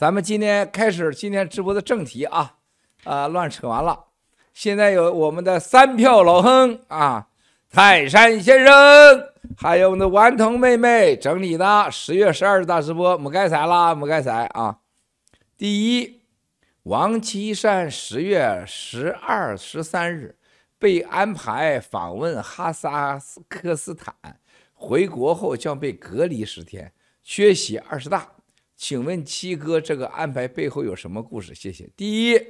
[0.00, 2.54] 咱们今天开始今天直播的正题啊，
[3.04, 4.06] 啊，乱扯完了。
[4.54, 7.28] 现在有我们的三票老亨啊，
[7.70, 8.74] 泰山先生，
[9.58, 14.78] 还有我们的顽童妹妹整理的十月十二日大直播，没该彩啦，没该彩啊。
[15.58, 16.22] 第一，
[16.84, 20.38] 王岐山十月十二、十三日
[20.78, 23.20] 被安排访问哈萨
[23.50, 24.14] 克斯坦，
[24.72, 26.90] 回国后将被隔离十天，
[27.22, 28.26] 缺席二十大。
[28.80, 31.54] 请问七哥，这个安排背后有什么故事？
[31.54, 31.86] 谢谢。
[31.94, 32.40] 第一。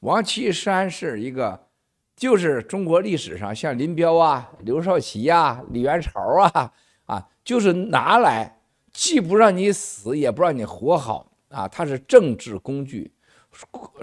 [0.00, 1.68] 王岐山是一个，
[2.14, 6.70] 就是中国历史上像林彪啊、刘少奇啊、李元朝啊，
[7.06, 8.60] 啊，就是拿来
[8.92, 13.14] 既不让你死，也不让你活好啊，他是政治工具，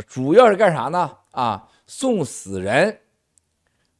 [0.07, 1.15] 主要是干啥呢？
[1.31, 3.01] 啊，送死人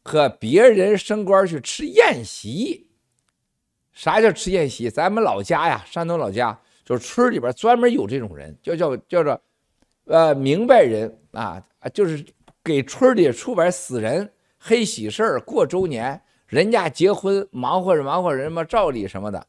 [0.01, 2.89] 和别人升官去吃宴席。
[3.93, 4.89] 啥叫吃宴席？
[4.89, 9.41] 咱们老家呀，山东老家，就是村里边专门有这种人，叫叫叫做，
[10.05, 11.61] 呃，明白人啊。
[11.93, 12.25] 就是
[12.63, 19.45] 给村里出版死人、黑喜事儿、过周年，人家结婚忙活着忙活着什么照礼什么的。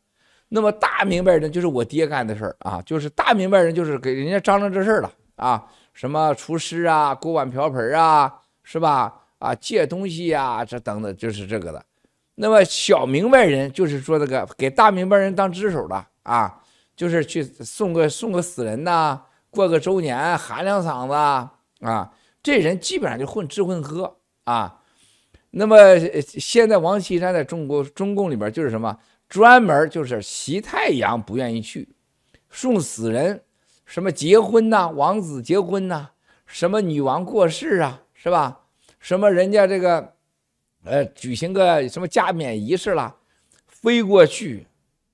[0.48, 8.32] 那么大明白人就是我爹干的事儿啊，就是大明白人就是给人家张罗这事儿了啊，什么厨师啊、锅碗瓢盆啊，
[8.64, 9.14] 是吧？
[9.38, 11.84] 啊，借东西呀，这等等就是这个的。
[12.34, 16.60] 那么小明白人就是说这个给大明白人当支手的啊，
[16.98, 21.14] 就是去送个送个死人呐，过个周年喊两嗓子
[21.86, 22.12] 啊。
[22.42, 24.80] 这人基本上就混吃混喝啊，
[25.50, 25.76] 那么
[26.22, 31.88] 现在王岐山在中国中共里边就是什么，专门就是习太阳不愿意去，
[32.50, 33.42] 送死人，
[33.84, 36.08] 什么结婚呐，王子结婚呐，
[36.46, 38.62] 什么女王过世啊，是吧？
[38.98, 40.14] 什么人家这个，
[40.82, 43.14] 呃，举行个什么加冕仪式了，
[43.68, 44.66] 飞过去，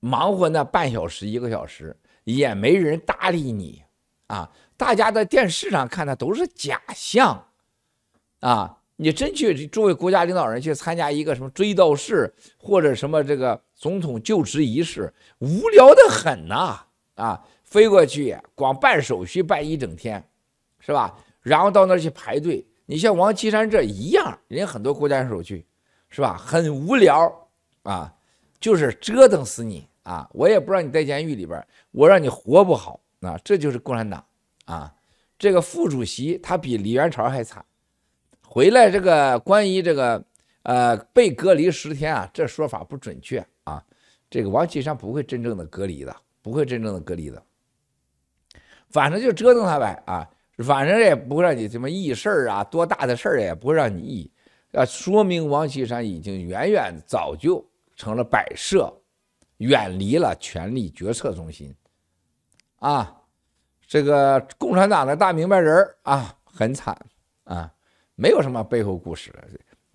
[0.05, 3.81] 忙活那半小时一个小时，也没人搭理你
[4.27, 4.51] 啊。
[4.77, 7.47] 大家在电视上看的都是假象，
[8.41, 8.77] 啊！
[8.97, 16.85] 你真去诸位国家领导人去参加一个什么追悼式或者什么这个总统就职仪式，无聊得很呐！
[17.15, 20.23] 啊，飞过去光办手续办一整天，
[20.79, 21.17] 是吧？
[21.41, 22.63] 然后到那儿去排队。
[22.85, 25.65] 你像王岐山这一样，人家很多国家手续，
[26.09, 26.37] 是吧？
[26.37, 27.49] 很无聊
[27.83, 28.13] 啊，
[28.59, 30.29] 就是折腾死你啊！
[30.31, 31.61] 我也不让你在监狱里边，
[31.91, 33.37] 我让你活不好啊！
[33.43, 34.25] 这就是共产党。
[34.65, 34.91] 啊，
[35.37, 37.63] 这个副主席他比李元朝还惨，
[38.41, 40.23] 回来这个关于这个
[40.63, 43.83] 呃被隔离十天啊，这说法不准确啊。
[44.27, 47.43] 这个王岐山不会真正的隔离的，不会真正的隔离的，
[48.89, 50.27] 反正就折腾他呗啊，
[50.57, 54.31] 反正也不会让你什么议事儿啊，多大的事儿也不会让你议，
[54.71, 57.63] 啊，说明王岐山已经远远早就
[57.95, 58.91] 成了摆设，
[59.57, 61.75] 远离了权力决策中心，
[62.77, 63.21] 啊。
[63.87, 66.97] 这个共产党的大明白人啊，很惨
[67.43, 67.71] 啊，
[68.15, 69.31] 没有什么背后故事。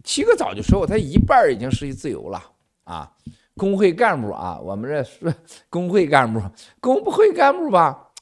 [0.04, 2.41] 七哥早就说过，他一半已经失去自由了
[2.84, 3.12] 啊。
[3.56, 5.34] 工会干部啊，我们这是
[5.69, 6.41] 工会干部，
[6.81, 8.12] 工会干部吧，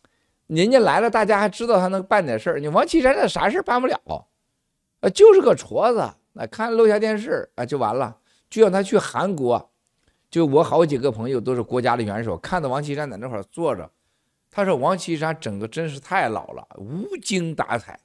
[0.46, 2.58] 人家来了，大家还知道他能办点事儿。
[2.58, 4.26] 你王岐山这啥事儿办不了，
[5.00, 8.16] 啊，就是个矬子，那看楼下电视啊就完了。
[8.48, 9.67] 就让他去韩国，
[10.30, 13.90] 就我好几个朋友都是国家的元首，看到王岐山在那块坐着。
[14.50, 18.00] 他说：“王岐山整个真是太老了，无精打采。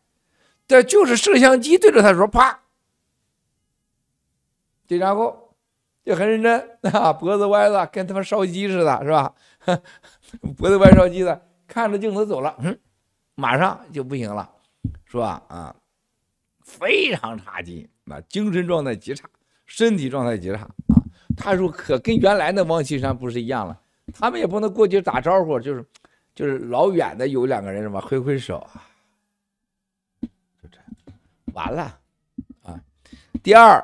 [0.67, 2.59] 但就是摄像机对着他说，啪，
[4.85, 5.55] 就然后
[6.03, 9.33] 就很认真 啊，脖子歪了，跟他妈烧鸡似的，是吧？
[10.57, 12.77] 脖子歪烧鸡的，看着镜头走了，嗯，
[13.35, 14.49] 马上就不行了，
[15.05, 15.43] 是吧？
[15.47, 15.75] 啊，
[16.61, 19.29] 非常差劲，那精神状态极差，
[19.65, 21.02] 身体状态极差啊。
[21.35, 23.79] 他说可跟原来的王岐山不是一样了，
[24.13, 25.85] 他们也不能过去打招呼，就是。”
[26.35, 28.67] 就是老远的有两个人什么挥挥手，
[30.19, 30.85] 就这样。
[31.53, 31.99] 完了。
[32.63, 32.81] 啊。
[33.43, 33.79] 第二，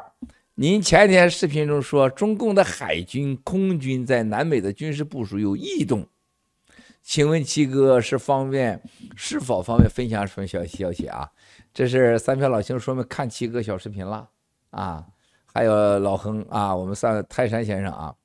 [0.56, 6.08] 您前天视频中说中共的海军、空军在南美的军事部署有异动，
[7.04, 8.82] 请问七哥是方便
[9.16, 9.88] 是否方便？
[9.88, 11.30] 分享什么消消息啊？
[11.72, 14.28] 这是三票老兄说明看七哥小视频了。
[14.72, 15.06] 啊，
[15.60, 18.16] 还有老亨啊，我们三泰山先生啊，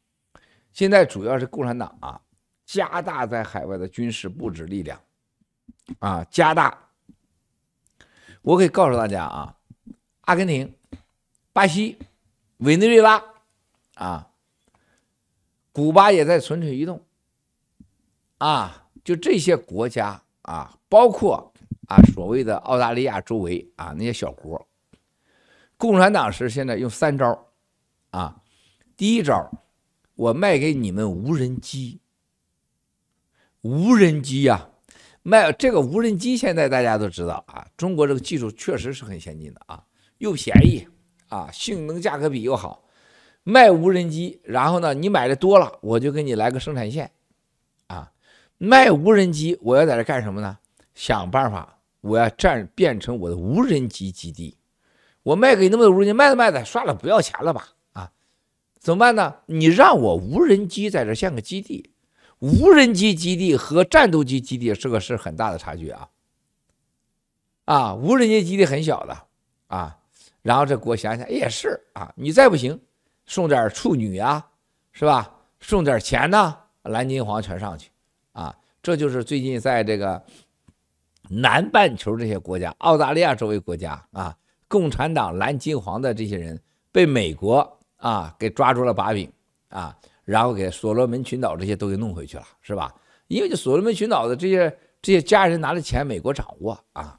[0.72, 2.20] 现在主要是共产党啊。
[2.64, 5.00] 加大在海外的军事布置力量，
[5.98, 6.78] 啊，加大。
[8.40, 9.56] 我可以告诉大家啊，
[10.20, 10.72] 阿根廷、
[11.52, 11.98] 巴西、
[12.58, 13.20] 委内瑞拉，
[13.94, 14.30] 啊，
[15.72, 17.02] 古巴也在蠢蠢欲动，
[18.38, 21.52] 啊，就这些国家啊，包括
[21.88, 24.64] 啊所谓的澳大利亚周围啊那些小国，
[25.84, 27.46] 共产党是现在用三招，
[28.08, 28.40] 啊，
[28.96, 29.50] 第一招，
[30.14, 32.00] 我卖给你们无人机。
[33.60, 34.66] 无人机呀，
[35.22, 39.84] 卖这个无人机，现在大家都知道啊，中国这个技术确实是很先进的啊，
[40.16, 40.88] 又便宜
[41.28, 42.82] 啊，性能价格比又好。
[43.42, 47.10] 卖无人机，然后呢，你买的多了，我就给你来个生产线，
[47.88, 48.10] 啊，
[48.56, 50.56] 卖无人机，我要在这干什么呢？
[50.94, 54.56] 想办法，我要占变成我的无人机基地。
[55.24, 57.70] 我卖给那么多无人机，卖着卖着，算了，不要钱了吧？
[57.94, 58.12] 啊，
[58.78, 59.34] 怎么办呢？
[59.46, 61.90] 你让我无人机在这建个基地，
[62.38, 66.08] 无人机基地和战斗机基地是个是很大的差距啊。
[67.64, 69.18] 啊，无人机基地很小的
[69.66, 69.98] 啊，
[70.42, 72.80] 然后这给我想想也是啊，你再不行。
[73.26, 74.46] 送点处女啊，
[74.92, 75.34] 是吧？
[75.58, 77.90] 送点钱呢，蓝金黄全上去
[78.32, 78.54] 啊！
[78.82, 80.22] 这就是最近在这个
[81.30, 84.36] 南半球这些国家，澳大利亚周围国家啊，
[84.68, 89.30] 共产党蓝金黄的这些人被美国啊给抓住了把柄
[89.68, 92.94] 啊，然后给所罗门群岛这些都给弄回去了，是吧？
[93.28, 97.18] 因为这所罗门群岛的这些这些家人拿的钱，美国掌握啊，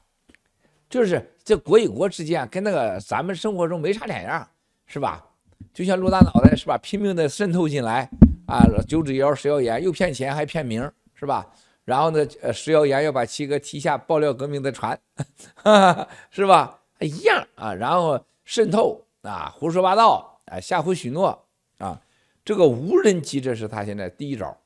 [0.88, 4.48] 就是这国与国之间跟那个咱们生活中没啥两样，
[4.86, 5.24] 是吧？
[5.72, 8.08] 就像陆大脑袋是吧，拼命的渗透进来
[8.46, 11.46] 啊，九指谣、食谣言，又骗钱还骗名是吧？
[11.84, 14.98] 然后呢，呃，食谣言要把七哥踢下爆料革命的船，
[15.54, 16.80] 哈哈是吧？
[17.00, 21.46] 一样啊，然后渗透啊，胡说八道啊，吓唬许诺
[21.78, 22.00] 啊，
[22.44, 24.56] 这个无人机这是他现在第一招，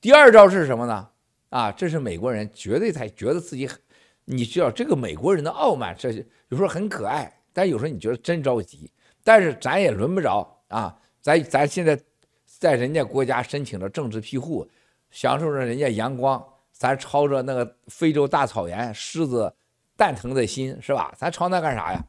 [0.00, 1.08] 第二招是什么呢？
[1.50, 3.78] 啊，这是美国人绝对才觉得自己很，
[4.26, 6.12] 你知道这个美国人的傲慢，这
[6.48, 8.90] 有时候很可爱，但有时候你觉得真着急。
[9.24, 10.96] 但是咱也轮不着啊！
[11.20, 12.00] 咱咱现在
[12.46, 14.66] 在人家国家申请了政治庇护，
[15.10, 19.52] 享受着人家阳光，咱朝着那个非洲大草原狮子
[19.98, 21.12] 蛋疼的心是吧？
[21.16, 22.00] 咱朝那干啥呀？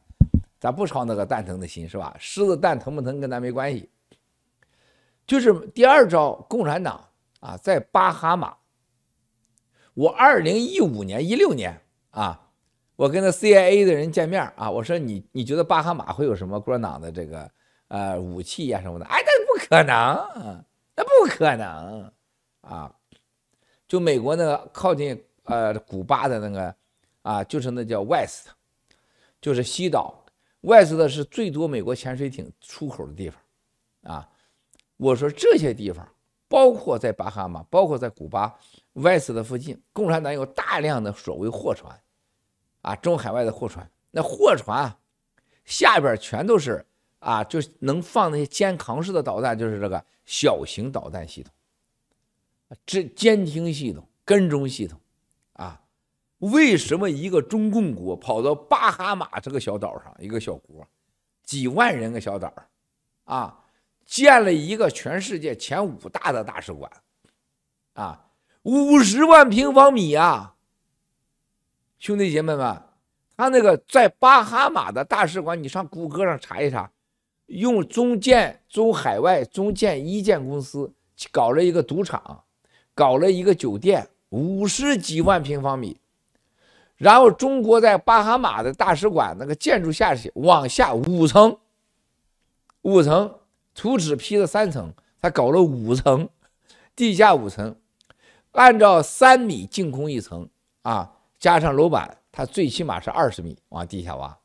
[0.60, 2.14] 咱不朝那个蛋疼的心是吧？
[2.20, 3.90] 狮子蛋疼不疼跟咱没关系。
[5.26, 7.04] 就是第二招，共产党
[7.40, 8.56] 啊，在巴哈马，
[9.94, 11.82] 我二零一五年一六年
[12.12, 12.46] 啊。
[12.94, 17.50] 我跟那 CIA 的人见面啊，我说你你觉得巴哈马会有什么共产党的这个
[17.88, 19.04] 呃武器呀什么的？
[19.06, 20.64] 哎，那不可能，
[20.94, 22.12] 那不可能
[22.60, 22.94] 啊！
[23.88, 26.72] 就美国那个靠近呃古巴的那个
[27.22, 28.48] 啊，就是那叫 West，
[29.40, 30.24] 就是西岛
[30.60, 33.40] ，West 是最多美国潜水艇出口的地方
[34.02, 34.28] 啊。
[34.96, 36.06] 我说这些地方，
[36.48, 38.58] 包括在巴哈马，包括在古巴
[38.92, 41.98] West 的附近，共产党有大量的所谓货船。
[42.82, 44.96] 啊，中海外的货船，那货船
[45.64, 46.84] 下边全都是
[47.18, 51.52] 啊，就能放那些肩扛式的导弹，就是这个小型导弹系统，
[52.84, 54.99] 这监听系统、跟踪系统，
[56.40, 60.86] 为什么一个中共国跑到巴哈马这个小岛上，一个小国，
[61.44, 62.52] 几万人个小岛，
[63.24, 63.64] 啊，
[64.06, 66.90] 建了一个全世界前五大的大使馆，
[67.92, 68.26] 啊，
[68.62, 70.54] 五十万平方米啊！
[71.98, 72.82] 兄弟姐妹们，
[73.36, 76.90] 他那个在巴哈马的大使馆，你上谷歌上查一查，
[77.46, 80.94] 用中建、中海外、中建一建公司
[81.30, 82.44] 搞了一个赌场，
[82.94, 86.00] 搞了一个酒店，五十几万平方米。
[87.00, 91.56] 然后中国在巴哈马的大使馆那个建筑下去往下五层，
[92.82, 93.38] 五层
[93.74, 96.28] 图纸批了三层，他搞了五层，
[96.94, 97.74] 地下五层，
[98.52, 100.46] 按照三米净空一层
[100.82, 101.10] 啊。
[101.38, 104.38] 加上楼板，它最起码是二十米往地下挖。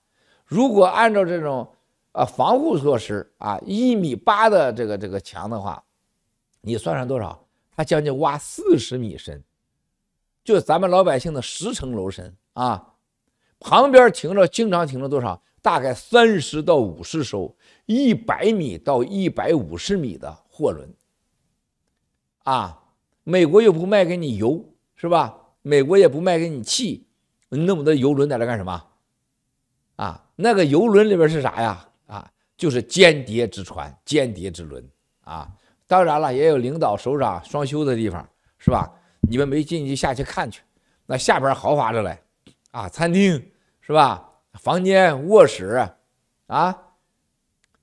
[0.45, 1.69] 如果按照这种
[2.13, 5.83] 呃防护措施啊，一米八的这个这个墙的话，
[6.61, 7.37] 你算上多少？
[7.75, 9.43] 它将近挖四十米深，
[10.41, 12.95] 就咱们老百姓的十层楼深啊。
[13.59, 15.41] 旁边停着，经常停着多少？
[15.61, 20.93] 大概三十到五十艘一百米到一百五十米的货轮
[22.43, 22.81] 啊。
[23.23, 24.63] 美国又不卖给你油，
[24.95, 25.35] 是吧？
[25.63, 27.07] 美国也不卖给你气，
[27.49, 28.85] 那么多油轮在这干什么？
[29.95, 31.89] 啊，那个油轮里边是啥呀？
[32.05, 34.87] 啊，就是间谍之船、间谍之轮
[35.21, 35.51] 啊。
[35.87, 38.91] 当然了，也有领导、首长双休的地方，是吧？
[39.21, 40.61] 你们没进去下去看去，
[41.07, 42.19] 那下边豪华着嘞，
[42.75, 43.41] 啊，餐厅
[43.79, 44.29] 是吧？
[44.55, 45.87] 房间、卧室，
[46.47, 46.77] 啊，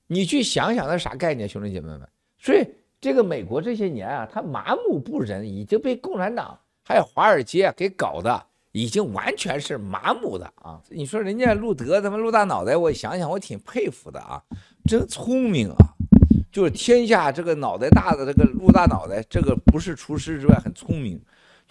[0.05, 2.07] 你去想想那啥概念，兄弟姐妹们。
[2.37, 2.63] 所以
[3.01, 6.59] 这个美国这些年啊，他麻木不仁，已经被共产党。
[6.83, 10.79] 还有华尔街给搞的已经完全是麻木的啊！
[10.89, 14.43] 你说人家路德他妈陆大脑袋，我想想我挺佩服的啊，
[14.85, 15.95] 真聪明啊！
[16.51, 21.19] 就是天下这个脑袋大的这个陆大脑袋，这个不是厨师之外很聪明。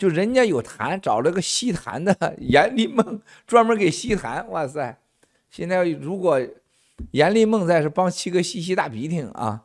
[0.03, 4.45] 就人家有痰，找了个吸痰的严丽梦，专门给吸痰。
[4.49, 4.99] 哇塞！
[5.49, 6.45] 现在如果
[7.13, 9.63] 严立梦在，是帮七哥吸吸大鼻涕啊！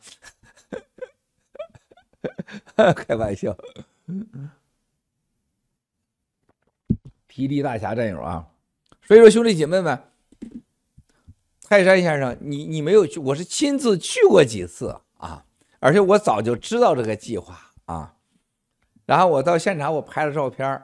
[2.96, 3.58] 开玩笑。
[7.27, 8.48] 霹雳大侠战友啊。
[9.08, 10.00] 所以说，兄弟姐妹们，
[11.63, 15.44] 泰山先生，你你没有去，我是亲自去过几次啊，
[15.79, 17.67] 而且我早就知道这个计划。
[19.08, 20.84] 然后我到现场，我拍了照片。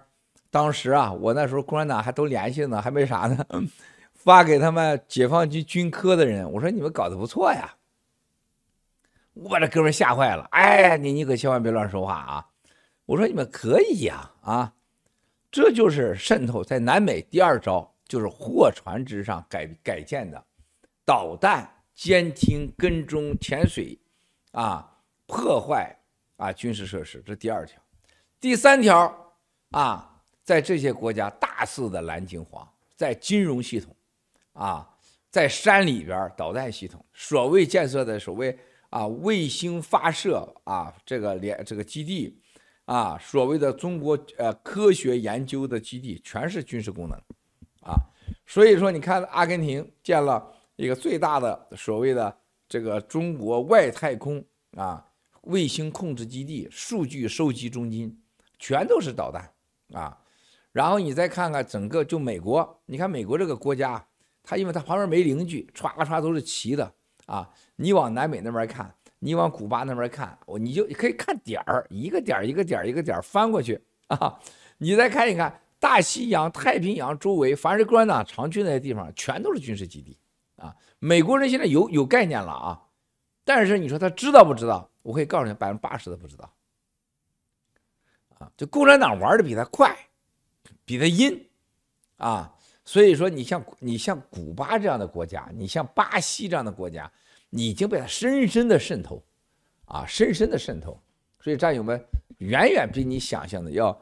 [0.50, 3.46] 当时啊，我那时候共产党还都联系呢，还没啥呢，
[4.14, 7.76] 发给他们解放军军科的人，我说你们搞得不错呀。
[9.34, 12.48] 我把这哥们吓坏了，哎，你你可千万别乱说话啊！
[13.06, 14.74] 我说你们可以呀，啊，
[15.52, 20.42] 这就是渗透，在南美第二招就是货船之上改改建的
[21.04, 24.00] 导弹监听、跟踪、潜水，
[24.52, 26.00] 啊，破坏
[26.38, 27.83] 啊军事设施，这第二条。
[28.44, 29.34] 第三条
[29.70, 33.96] 啊，在这些国家大肆的蓝金黄，在金融系统，
[34.52, 34.86] 啊，
[35.32, 38.60] 在山里边导弹系统，所谓建设的所谓。
[38.90, 42.38] 啊，卫星发射啊，这个连这个基地，
[42.86, 47.18] 啊，所谓的中国呃科学研究的基地，全是军事功能，
[47.82, 47.96] 啊，
[48.46, 54.46] 所以说你看阿根廷建了一个最大的所谓的这个中国外太空
[54.76, 55.04] 啊
[55.44, 58.16] 卫星控制基地、数据收集中心，
[58.64, 59.52] 全都是导弹
[59.92, 60.18] 啊，
[60.72, 64.08] 然后你再看看整个就美国，你看美国这个国家，
[64.42, 66.90] 它因为它旁边没邻居，歘歘都是齐的。
[67.26, 74.40] 啊，你往南美那边看，你往古巴那边看，我你就可以看点儿，一个点一个点一个点翻过去啊。
[74.78, 80.18] 你再看一看大西洋、太平洋周围，凡是共产党常去那些地方，全都是军事基地
[80.56, 80.74] 啊。
[81.00, 82.82] 美国人现在有有概念了啊，
[83.44, 84.90] 但是你说他知道不知道？
[85.02, 86.50] 我可以告诉你，百分之八十的不知道
[88.56, 89.96] 就共产党玩的比他快，
[90.86, 91.50] 比他阴
[92.18, 92.54] 啊。
[92.86, 97.10] 所以说，你像你像古巴这样的国家，你像巴西这样的国家，
[97.50, 99.24] 你已经被他深深的渗透，
[99.86, 101.00] 啊，深深的渗透。
[101.40, 102.04] 所以战友们
[102.40, 103.98] 远远比你想象的要，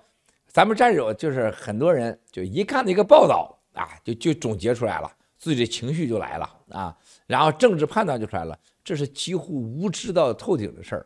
[0.48, 11.06] 咱们战友就是很多人就一看那个报道啊，就就总结出来了，自己的情绪就来了啊，然后政治判断就出来了，这是几乎无知到透顶的事儿。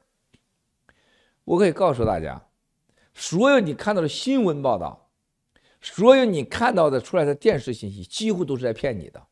[1.44, 2.42] 我可以告诉大家，
[3.16, 5.02] 所有你看到的新闻报道。
[5.82, 9.24] 所有你看到的出来的电视信息，几乎都是在骗你的，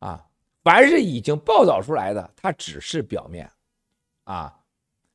[0.00, 0.26] 啊，
[0.64, 3.48] 凡是已经报道出来的，它只是表面，
[4.24, 4.58] 啊，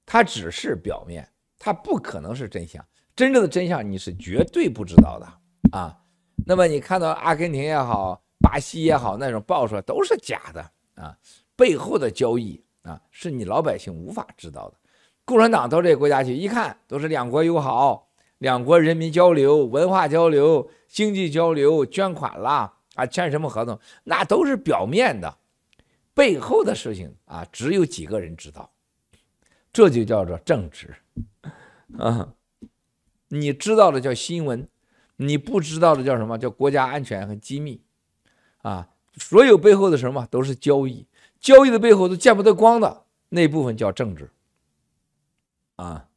[0.06, 2.82] 它只是表面，它不可能是真相。
[3.14, 6.02] 真正的真相你是绝对不知道的，啊。
[6.46, 11.18] 那么你看到阿根廷也好，巴西也好，那种爆出来都是假的，啊，
[11.58, 14.78] 背后的交易啊，是你老百姓无法知道的。
[15.26, 18.10] 共产党到这个国家去一看，都是两国友好。
[18.40, 25.38] 两国人民交流、文化交流、经济交流、捐款啦啊，签什么合同，那都是表面的，
[26.16, 28.72] 背后的事情啊，只有几个人知道，
[29.72, 30.96] 这就叫做政治
[32.00, 32.34] 啊。
[33.28, 34.68] 你知道的叫新闻，
[35.18, 36.36] 你不知道的叫什么？
[36.40, 37.80] 叫国家安全和机密
[38.64, 38.90] 啊。
[39.18, 41.06] 所有背后的什么都是交易，
[41.40, 44.32] 交易的背后都见不得光的那部分叫政治
[45.82, 46.08] 啊。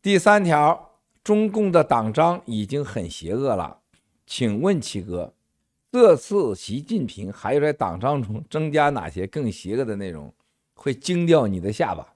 [0.00, 0.92] 第三条，
[1.24, 3.80] 中共的党章已经很邪恶了，
[4.26, 5.34] 请问七哥，
[5.90, 10.32] 这次习近平还要在党章中增加哪些更邪恶的内容，
[10.74, 12.14] 会惊掉你的下巴？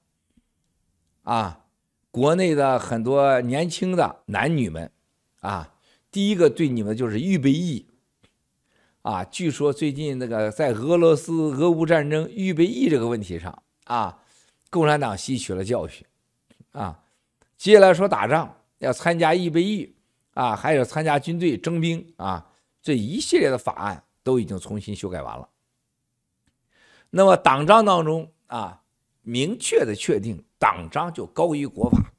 [1.25, 1.65] 啊，
[2.11, 4.91] 国内的很多年轻的男女们，
[5.41, 5.75] 啊，
[6.11, 7.87] 第一个对你们就是预备役，
[9.03, 14.23] 啊，据说最近那个在俄罗斯俄乌战争预备役这个问题上，啊，
[14.75, 16.05] 共产党吸取了教训，
[16.73, 17.01] 啊。
[17.57, 19.95] 接下来说打仗要参加预备役
[20.33, 22.45] 啊，还有参加军队征兵啊，
[22.83, 25.49] 这一系列的法案都已经重新修改完了。
[27.11, 28.83] 那么党章当中啊，
[29.23, 32.13] 明确的确定党章就高于国法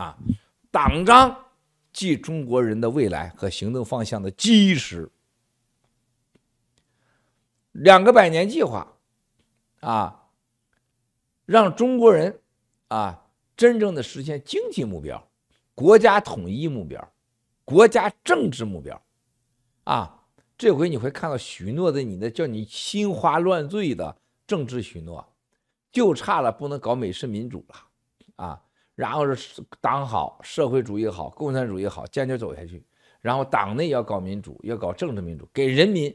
[0.00, 0.16] 啊，
[0.70, 1.36] 党章
[1.92, 5.10] 即中国人的未来和行动方向的基石。
[7.72, 8.86] 两个百年计划
[9.80, 10.25] 啊，
[11.46, 12.38] 让中国人
[12.88, 13.22] 啊。
[13.56, 15.30] 真正的实现经济目标、
[15.74, 17.12] 国家统一目标、
[17.64, 19.02] 国家政治目标，
[19.84, 20.24] 啊，
[20.58, 24.14] 这回你会看到许诺的你的叫你心花乱坠的
[24.46, 25.26] 政治许诺，
[25.90, 27.76] 就差了不能搞美式民主了，
[28.44, 28.62] 啊，
[28.94, 32.84] 然后是党好、社会主义好、共产主义好，坚决走下去，
[33.22, 36.14] 然后党内要搞民主，要搞政治民主，给人民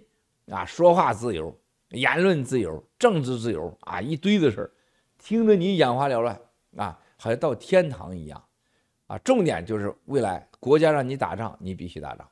[0.52, 1.60] 啊说话自由、
[1.90, 4.72] 言论自由、政治自由啊一堆的事儿，
[5.22, 6.42] 听着你眼花缭乱
[6.76, 7.00] 啊。
[7.24, 8.44] 好像到天堂一样，
[9.06, 12.28] 啊，重点就是未来国家让你打仗，你必须打仗，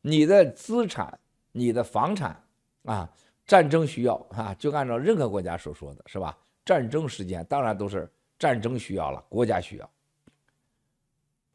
[0.00, 1.16] 你的资产、
[1.52, 2.42] 你的房产，
[2.82, 3.08] 啊，
[3.46, 6.36] 战争需要啊，就按照任何国家所说的是吧？
[6.64, 8.10] 战争时间当然都是
[8.40, 9.90] 战争需要了，国家需要，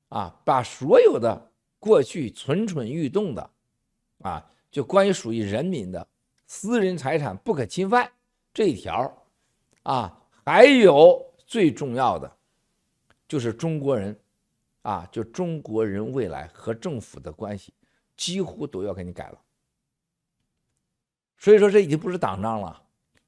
[0.07, 3.49] 啊，把所有的过去蠢蠢欲动的，
[4.21, 6.07] 啊，就关于属于人民的
[6.47, 8.09] 私人财产不可侵犯
[8.53, 9.13] 这一条，
[9.83, 12.31] 啊，还有最重要的，
[13.27, 14.19] 就是中国人，
[14.81, 17.73] 啊，就中国人未来和政府的关系，
[18.17, 19.39] 几乎都要给你改了。
[21.37, 22.83] 所以说，这已经不是党章了，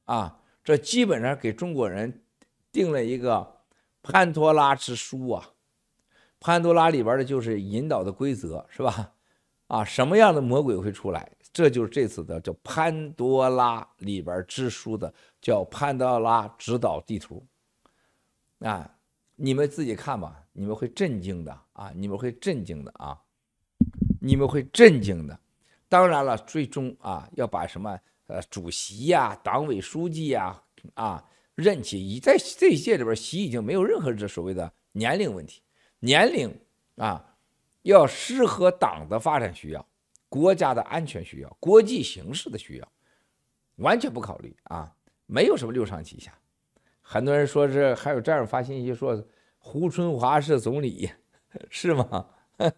[0.06, 2.24] 啊，这基本上给中国人
[2.72, 3.62] 定了一个
[4.02, 5.52] 潘多拉之书啊。
[6.40, 9.14] 潘多拉里边的就是引导的规则，是吧？
[9.68, 11.32] 啊，什么样的魔鬼会出来？
[11.56, 17.42] 这就是这次的叫潘多拉里边之书的叫潘多拉指导地图。
[18.60, 18.94] 啊，
[19.38, 21.94] 你们自己看吧，你们会震惊的啊！
[21.96, 23.18] 你们会震惊的啊！
[24.20, 25.40] 你们会震惊的。
[25.88, 27.98] 当然了，最终啊，要把什么
[28.28, 30.62] 呃主席呀、党委书记呀
[30.96, 31.24] 啊，
[31.56, 35.62] 任期已在这一届里边，习已经没有任何这所谓的年龄问题。
[36.00, 36.54] 年龄
[36.98, 37.38] 啊，
[37.84, 39.88] 要适合党的发展需要、
[40.36, 42.92] 国家的安全需要、国际形势的需要，
[43.78, 44.94] 完全不考虑啊，
[45.28, 46.38] 没有什么六上七下。
[47.02, 49.26] 很多人说是还有这样发信息说
[49.58, 51.10] 胡春华是总理，
[51.72, 52.28] 是吗？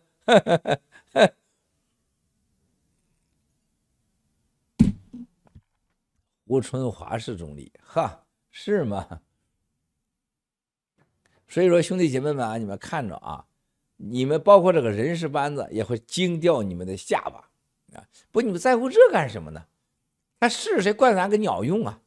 [6.45, 9.21] 胡春华是总理，哈，是吗？
[11.47, 13.47] 所以说，兄弟姐妹们啊，你们看着啊，
[13.97, 17.49] 你们包括这个人事班子也会惊掉你们的下巴
[17.97, 18.05] 啊！
[18.31, 19.65] 不，你们在乎这干什么呢？
[20.39, 21.99] 他是谁怪咱个鸟用啊？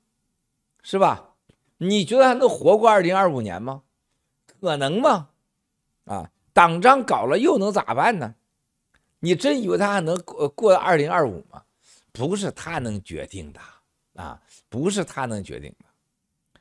[0.82, 1.34] 是吧？
[1.78, 3.82] 你觉得还能活过二零二五年吗？
[4.60, 5.30] 可能吗？
[6.04, 8.34] 啊，党章搞了又能咋办呢？
[9.18, 11.62] 你真以为他还能过过二零二五吗？
[12.12, 13.60] 不是他能决定的
[14.14, 16.60] 啊，不是他能决定的。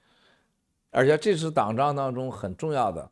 [0.92, 3.12] 而且这是党章当中很重要的，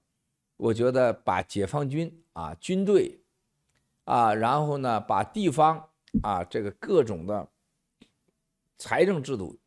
[0.57, 3.21] 我觉得把解放军啊军队
[4.03, 5.89] 啊，然后呢把地方
[6.21, 7.47] 啊这个各种的
[8.77, 9.59] 财政制度，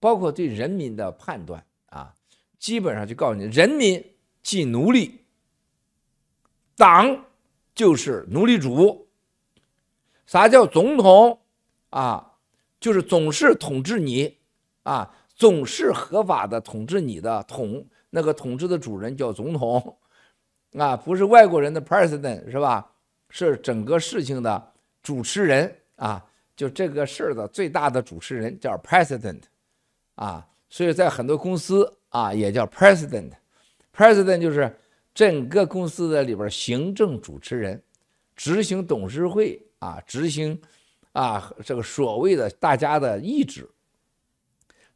[0.00, 2.14] 包括对人民的判断啊，
[2.58, 4.04] 基本上就告诉你，人民
[4.42, 5.20] 即奴隶，
[6.76, 7.26] 党
[7.74, 9.08] 就是奴隶主。
[10.26, 11.40] 啥叫总统
[11.90, 12.32] 啊？
[12.80, 14.38] 就是总是统治你
[14.82, 15.14] 啊。
[15.36, 19.98] 总是合法的统治你的统，那个统治的主人叫总统，
[20.78, 22.90] 啊，不是外国人的 president 是吧？
[23.28, 29.40] 是整个事情的主持人啊，就这个事儿的最大的主持人叫 president，
[30.14, 34.74] 啊，所以在很多公司啊也叫 president，president 就是
[35.14, 37.82] 整个公司的里边行政主持人，
[38.34, 40.60] 执行董事会啊，执行
[41.12, 43.68] 啊这个所谓的大家的意志。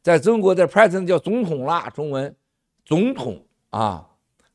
[0.01, 2.35] 在中国的 president 叫总统啦，中文
[2.85, 4.09] 总统啊，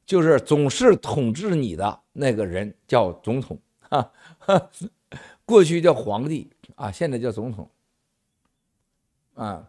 [0.07, 4.11] 就是总是统治你的那个人叫总统啊。
[5.45, 7.69] 过去叫皇帝啊，现在叫总统
[9.35, 9.69] 啊。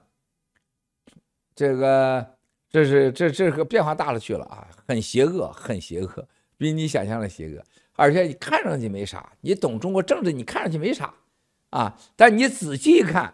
[1.55, 2.25] 这个
[2.69, 7.63] 这是这这个变化大了去了啊，很邪恶，很邪恶，比你想象的邪恶。
[7.93, 11.13] 而且你看上去没啥，你懂中国政治，你看上去没啥
[11.71, 13.33] 啊，但你仔细看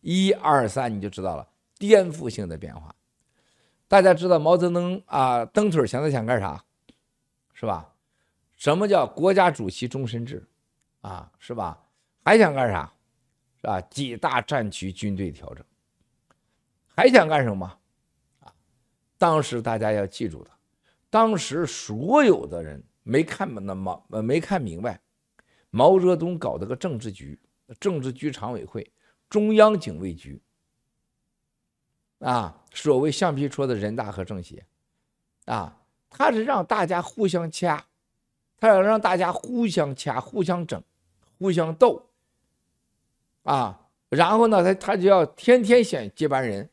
[0.00, 1.48] 一二三，你就知道了。
[1.78, 2.94] 颠覆性的变化，
[3.88, 6.62] 大家知道毛泽东啊蹬腿现在想干啥，
[7.54, 7.94] 是吧？
[8.54, 10.46] 什么叫国家主席终身制
[11.00, 11.82] 啊，是吧？
[12.22, 12.92] 还想干啥，
[13.56, 13.80] 是吧？
[13.82, 15.64] 几大战区军队调整，
[16.94, 17.66] 还想干什么？
[18.40, 18.52] 啊，
[19.16, 20.50] 当时大家要记住的，
[21.08, 25.00] 当时所有的人没看那毛没看明白，
[25.70, 27.40] 毛泽东搞的个政治局，
[27.80, 28.92] 政治局常委会，
[29.30, 30.42] 中央警卫局。
[32.18, 34.64] 啊，所谓橡皮戳的人大和政协，
[35.46, 35.76] 啊，
[36.10, 37.84] 他是让大家互相掐，
[38.58, 40.80] 他要让大家互相掐、互相整、
[41.38, 42.06] 互相斗，
[43.42, 46.68] 啊，然后呢，他他就要天天选接班人，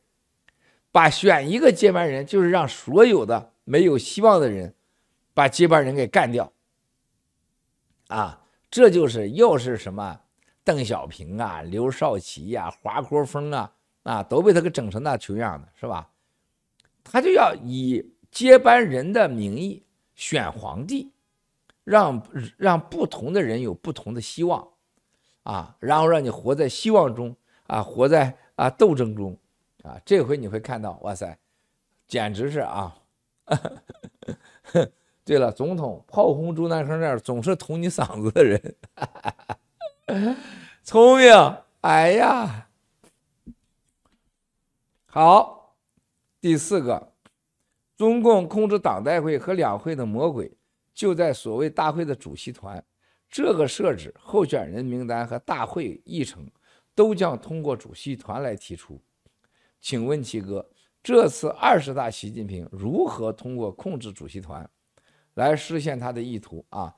[0.92, 4.74] 把选一个接班人，就是让所有的没有希望的人，
[5.34, 6.52] 把接班人给干掉，
[8.08, 10.20] 啊，这就是又是什么
[10.62, 13.72] 邓小平啊、刘少奇呀、华国锋啊。
[14.06, 16.08] 啊，都被他给整成那球样的，是吧？
[17.02, 19.82] 他就要以接班人的名义
[20.14, 21.10] 选皇帝，
[21.82, 22.22] 让
[22.56, 24.68] 让不同的人有不同的希望，
[25.42, 27.34] 啊，然后让你活在希望中，
[27.66, 29.36] 啊，活在啊斗争中，
[29.82, 31.36] 啊，这回你会看到，哇塞，
[32.06, 32.96] 简直是啊！
[35.24, 38.76] 对了，总统炮轰钟南山那总是捅你嗓子的人，
[40.84, 42.65] 聪明，哎呀！
[45.18, 45.74] 好，
[46.42, 47.14] 第四个，
[47.96, 50.54] 中共控制党代会和两会的魔鬼
[50.92, 52.84] 就在所谓大会的主席团，
[53.30, 56.46] 这个设置候选人名单和大会议程
[56.94, 59.00] 都将通过主席团来提出。
[59.80, 60.68] 请问七哥，
[61.02, 64.68] 这次二十大，习近平如何通过控制主席团
[65.32, 66.94] 来实现他的意图啊？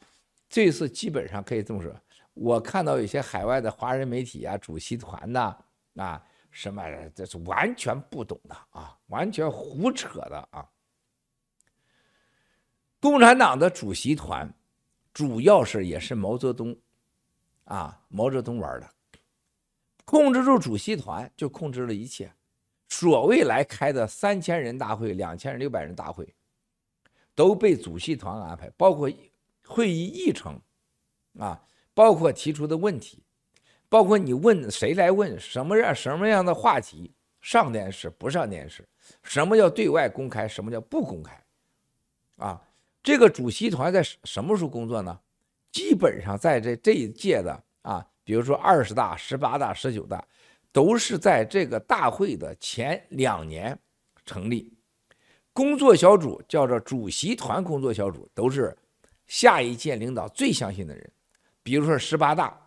[0.48, 1.94] 这次基本上可以这么说，
[2.34, 5.56] 我看到有些海外的华人媒体啊，主席团呐
[5.94, 6.82] 啊什么，
[7.14, 10.68] 这是完全不懂的啊，完全胡扯的啊。
[13.00, 14.52] 共产党的主席团
[15.12, 16.76] 主要是也是毛泽东
[17.64, 18.90] 啊，毛泽东玩的，
[20.04, 22.32] 控制住主席团就控制了一切。
[22.88, 26.34] 所谓来开的三千人大会、两千六百人大会，
[27.34, 29.08] 都被主席团安排，包括
[29.64, 30.58] 会议议程
[31.38, 33.22] 啊，包括提出的问题，
[33.88, 38.86] 包括你问谁来问什么样什么样的话题，上电视不上电视，
[39.22, 41.42] 什么叫对外公开，什么叫不公开，
[42.36, 42.62] 啊。
[43.00, 45.18] 这个主席团在什么时候工作呢？
[45.70, 50.22] 基本上在这这一届的啊，比如说二十大、十八大、十九大，
[50.72, 53.78] 都是在这个大会的前两年
[54.26, 54.70] 成立。
[55.54, 58.76] 工作小组叫做主席团工作小组，都是
[59.26, 61.10] 下一届领导最相信的人。
[61.62, 62.58] 比如说十八大，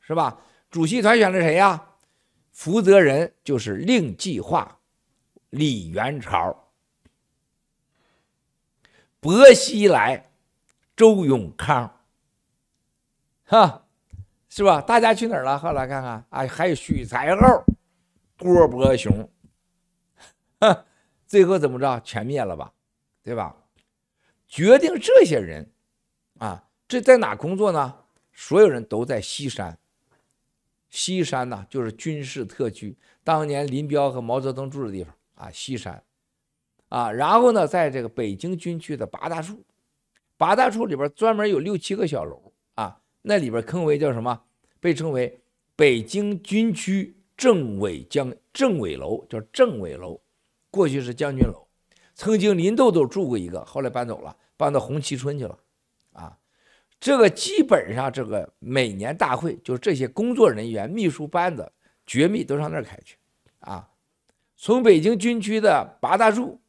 [0.00, 0.40] 是吧？
[0.72, 1.90] 主席团选的谁呀？
[2.50, 4.80] 负责人就是令计划
[5.50, 6.70] 李元朝。
[9.20, 10.32] 薄熙来、
[10.96, 12.00] 周永康，
[13.44, 13.84] 哈，
[14.48, 14.80] 是吧？
[14.80, 15.58] 大家去哪儿了？
[15.58, 17.64] 后来看看啊，还有许才厚、
[18.38, 19.30] 郭伯雄，
[20.58, 20.86] 哈，
[21.26, 22.00] 最后怎么着？
[22.00, 22.72] 全灭了吧？
[23.22, 23.54] 对吧？
[24.48, 25.70] 决定这些人
[26.38, 27.94] 啊，这在哪工作呢？
[28.32, 29.78] 所有人都在西山。
[30.92, 36.00] 西山呢，就是军事特区，当年林彪和毛泽东住的地方啊，西山。
[36.90, 39.64] 啊，然后呢，在这个北京军区的八大处，
[40.36, 44.42] 八大处里边专门有六七个小楼啊，那里边称为叫什么？
[44.80, 45.40] 被称为
[45.74, 50.20] 北京军区政委将政委楼，叫政委楼，
[50.70, 51.66] 过去是将军楼，
[52.14, 55.58] 曾经林豆豆住过一个，后来搬走了，搬到红旗村去了。
[57.02, 61.72] 这个基本上这个每年大会，就是这些工作人员、秘书班子、
[62.06, 63.16] 绝密都上那儿开去。
[63.58, 63.88] 啊，
[64.56, 66.60] 从北京军区的八大处。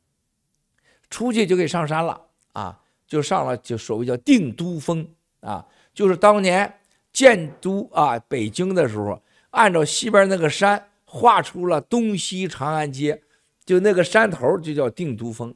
[1.07, 2.19] 出去就可以上山了
[2.53, 5.07] 啊，就上了，就所谓叫定都峰
[5.41, 6.79] 啊，就是当年
[7.11, 13.21] 建都啊北京的时候，按照西边那个山画出了东西长安街，
[13.63, 15.53] 就那个山头就叫定都峰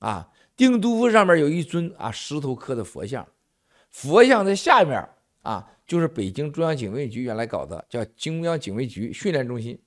[0.00, 0.28] 啊。
[0.54, 3.26] 定都峰上面有一尊啊石头刻的佛像，
[3.96, 5.02] 佛像的下面
[5.40, 9.78] 啊就是北京中央警卫局原来搞的叫中央警卫局训练中心，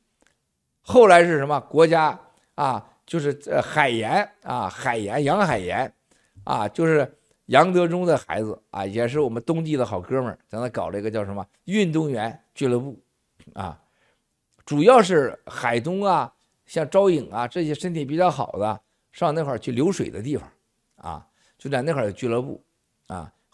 [0.81, 1.59] 后来是什么？
[1.59, 2.19] 国家
[2.55, 2.83] 啊？
[3.05, 5.93] 就是呃海盐啊，海盐杨海盐
[6.43, 12.99] 啊，就是杨德忠的孩子啊，也是我们东帝的好哥们儿，在那搞了一个叫什么运动员俱乐部
[13.53, 13.79] 啊，
[14.65, 16.33] 主要是海东啊，
[16.65, 20.51] 像招颖啊这些身体比较好的上那块儿去流水的地方
[20.95, 21.27] 啊，
[21.59, 22.63] 就在那块儿有俱乐部，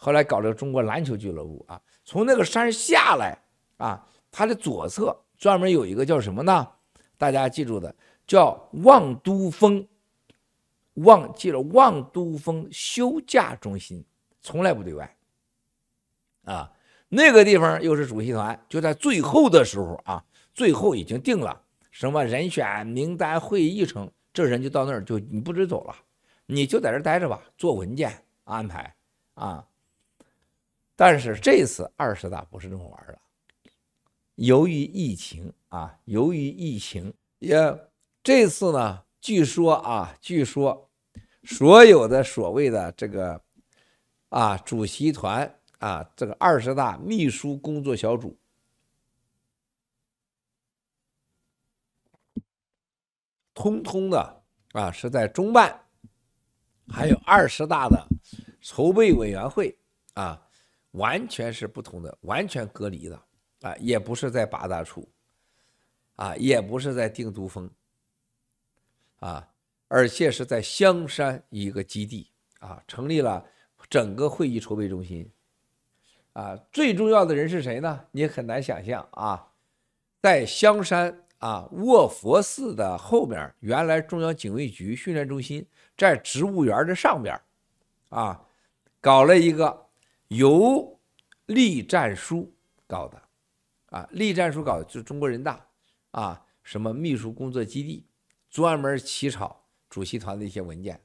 [0.06, 3.36] 后来搞了个中国篮球俱乐部啊，从那个山下来
[3.76, 6.68] 啊，它的左侧专门有一个叫什么呢？
[7.18, 7.92] 大家记住的。
[8.24, 9.84] 叫望都峰，
[10.94, 14.04] 望记了望都峰休假中心，
[14.40, 15.16] 从来不对外。
[16.44, 16.72] 啊，
[17.08, 25.96] 那个地方又是主席团，就在最后的时候啊，最后已经定了什么人选名单、会议议程，这人就到那儿就你不准走了，
[26.46, 28.94] 你就在这待着吧，做文件安排
[29.34, 29.66] 啊。
[30.96, 33.18] 但是这次二十大不是这么玩的，
[34.34, 37.56] 由于疫情啊，由于疫情也。
[38.22, 40.90] 这次呢，据说啊，据说
[41.44, 43.40] 所有的所谓的这个
[44.30, 48.36] 啊主席团啊，这个二十大秘书工作小组，
[53.54, 55.84] 通通的啊是在中办，
[56.88, 58.08] 还有二十大的
[58.60, 59.78] 筹备委员会
[60.14, 60.45] 啊，
[60.92, 63.22] 完全是不同的，完全隔离的
[63.62, 65.08] 啊，也不是在八大处
[66.16, 67.70] 啊，也不是在定都峰。
[69.20, 69.48] 啊，
[69.88, 73.44] 而且是在香山一个基地啊，成立了
[73.88, 75.30] 整个会议筹备中心。
[76.34, 78.04] 啊，最重要的人是谁呢？
[78.10, 79.52] 你很难想象啊，
[80.20, 87.40] 在香山啊卧佛寺的后面，原来中央警卫局训练中心在植物园的上边，
[88.10, 88.46] 啊，
[89.00, 89.85] 搞了一个
[90.28, 90.98] 由
[91.46, 92.52] 栗战书
[92.86, 93.22] 搞的，
[93.86, 95.66] 啊，栗战书搞的就是中国人大
[96.10, 98.06] 啊，什么秘书工作基地。
[98.48, 100.98] 专门起草主席团的一些文件，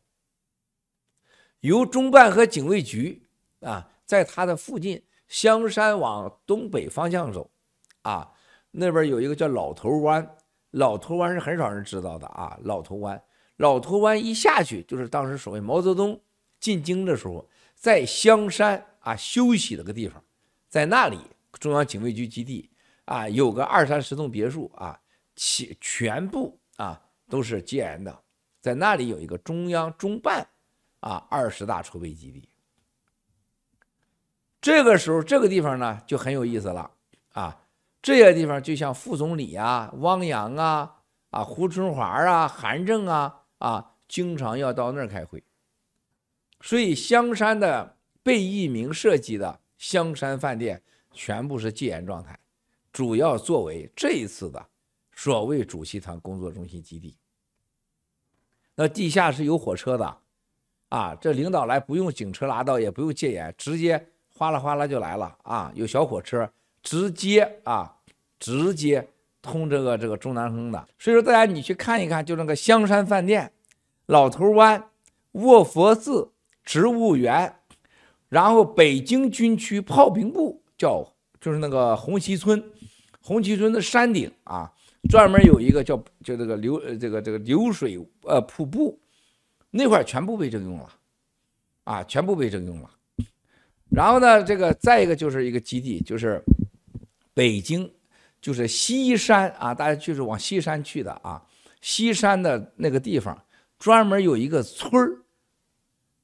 [1.60, 3.28] 由中办和警卫局
[3.60, 7.52] 啊，在他的附近香山往东北方向走，
[8.04, 8.32] 啊，
[8.70, 10.38] 那边有一个叫老头湾，
[10.70, 12.58] 老头湾是很少人知道的啊。
[12.64, 13.22] 老头湾，
[13.58, 16.22] 老头湾一下去就是当时所谓毛泽东
[16.58, 20.24] 进京的时候，在香山啊休息的个地方，
[20.70, 21.20] 在那里
[21.60, 22.72] 中央警卫局基地
[23.06, 25.00] 啊有个二三十栋别墅啊，
[25.36, 28.24] 其全部啊都是戒严的，
[28.62, 30.48] 在那里有一个中央中办
[31.02, 32.48] 啊二十大筹备基地。
[34.62, 36.92] 这个时候，这个地方呢就很有意思了
[37.34, 37.66] 啊！
[38.02, 45.44] 这些地方就像副总理啊、汪洋啊、啊胡春华啊、韩正啊啊，经常要到那儿开会。
[46.62, 50.82] 所以香山的被一鸣设计的香山饭店
[51.12, 52.38] 全部是戒严状态，
[52.92, 54.66] 主要作为这一次的
[55.16, 57.16] 所谓主席团工作中心基地。
[58.76, 60.18] 那地下是有火车的
[60.90, 64.08] 啊，这领导来不用警车拉到，也不用戒严，直接。
[64.34, 65.72] 哗啦哗啦就来了啊！
[65.76, 67.98] 有小火车直接啊，
[68.40, 69.08] 直接
[69.40, 70.88] 通这个这个中南横的。
[70.98, 73.54] 所以说，大家你去看一看，就那个香山饭店、
[74.08, 74.90] 老头湾、
[75.34, 76.32] 卧佛寺、
[76.64, 77.60] 植物园，
[78.32, 81.06] 然后北京军区炮兵部叫
[81.41, 82.63] 就是那个红旗村，
[83.20, 84.72] 红旗村的山顶啊，
[85.10, 88.98] 专门有一个叫就这个流这个这个流水呃瀑布，
[89.70, 90.89] 那块全部被征用了
[91.84, 92.89] 啊，全部被征用了。
[93.89, 96.41] 然后呢，这个再一个就是一个基地，就是
[97.34, 97.91] 北京，
[98.39, 101.44] 就是西山啊，大家就是往西山去的啊。
[101.82, 103.38] 西山的那个地方
[103.78, 105.20] 专门有一个村儿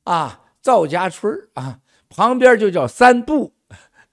[0.06, 3.54] 啊，赵家村儿啊，旁边就叫三部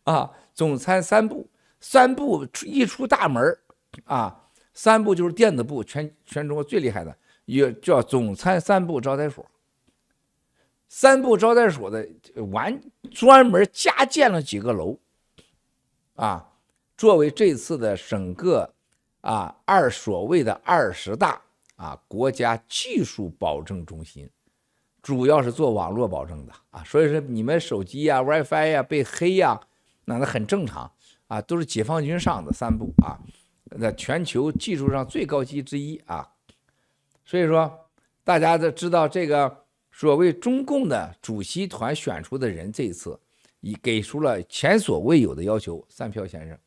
[0.04, 1.48] 啊，总参三部，
[1.80, 3.59] 三部一出大门
[4.04, 9.44] 啊，三部就是电子部，全全中国最厉害的，也叫总参三部招待所。
[10.88, 12.09] 三部招待所的
[12.52, 12.80] 完
[13.11, 14.98] 专门加建了几个楼，
[16.14, 16.52] 啊，
[16.96, 18.72] 作为这次的整个
[19.20, 21.40] 啊二所谓的二十大
[21.74, 24.30] 啊国家技术保证中心，
[25.04, 29.60] 主要是做网络保证的啊，所以说你们手机呀、WiFi 呀被黑呀，
[30.06, 30.90] 那那很正常
[31.28, 33.20] 啊，都是解放军上的三部啊，
[33.66, 36.28] 那全球技术上最高级之一啊，
[37.24, 37.70] 所以说
[38.24, 39.62] 大家都知道这个。
[39.96, 43.16] 所谓中共的主席团选出的人，这一次
[43.60, 45.86] 已给出了前所未有的要求。
[45.88, 46.58] 三票先生，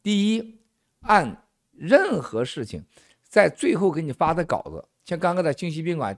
[0.00, 0.60] 第一，
[1.00, 2.84] 按任何事情，
[3.24, 6.16] 在最后给你发的稿子，像刚刚在京西宾馆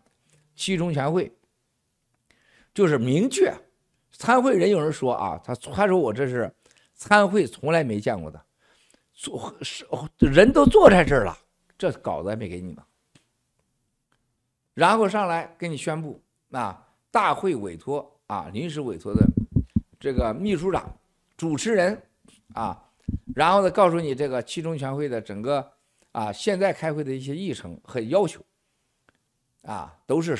[0.54, 1.32] 七中全会，
[2.72, 3.52] 就是明确
[4.12, 6.52] 参会人有人说啊，他他说我这是
[6.94, 8.42] 参会从来没见过的，
[9.12, 9.86] 坐是
[10.18, 11.36] 人都坐在这儿了，
[11.78, 12.82] 这稿子还没给你呢，
[14.74, 16.22] 然后上来给你宣布。
[16.48, 16.76] 那
[17.10, 19.26] 大会委托啊，临时委托的
[19.98, 20.94] 这个秘书长、
[21.36, 22.00] 主持人
[22.54, 22.82] 啊，
[23.34, 25.72] 然后呢，告诉你这个七中全会的整个
[26.12, 28.44] 啊，现在开会的一些议程和要求
[29.62, 30.36] 啊，都是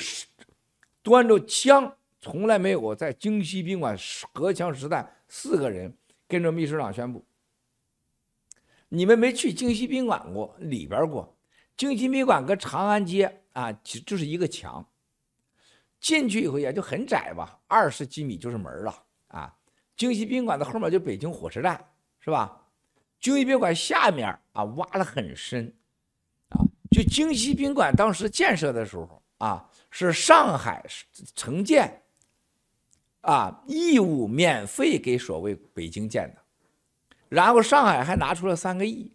[1.01, 3.97] 端着枪，从来没有过在京西宾馆
[4.31, 5.91] 荷枪实弹，四个人
[6.27, 7.25] 跟着秘书长宣布。
[8.89, 11.35] 你们没去京西宾馆过里边过，
[11.75, 14.87] 京西宾馆跟长安街啊，就就是一个墙。
[15.99, 19.55] 进去以后也就很窄吧，二十几米就是门了啊。
[19.95, 21.79] 京西宾馆的后面就北京火车站，
[22.19, 22.67] 是吧？
[23.19, 25.71] 京西宾馆下面啊挖了很深，
[26.49, 26.57] 啊，
[26.89, 30.83] 就京西宾馆当时建设的时候啊，是上海
[31.35, 32.00] 城建，
[33.21, 36.41] 啊，义务免费给所谓北京建的，
[37.29, 39.11] 然后上海还拿出了三个亿，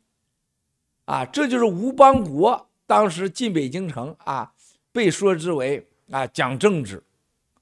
[1.05, 4.53] 啊，这就是吴邦国当时进北京城啊，
[4.91, 5.87] 被说之为。
[6.13, 7.03] 啊，讲政治，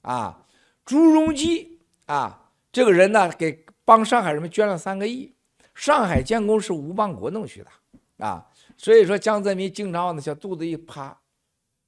[0.02, 0.44] 啊，
[0.85, 5.33] 朱镕基啊，这个人呢，给帮上海人民捐了三个亿。
[5.74, 11.18] 上海建工是吴邦国弄去的，啊，所以说江泽民经常往那小肚子一趴，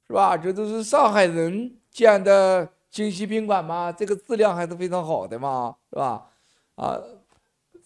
[0.06, 0.34] 是吧？
[0.34, 6.26] 这都是上海人建的京西宾馆嘛，这个质量还是非常好的嘛，是吧？
[6.76, 6.98] 啊，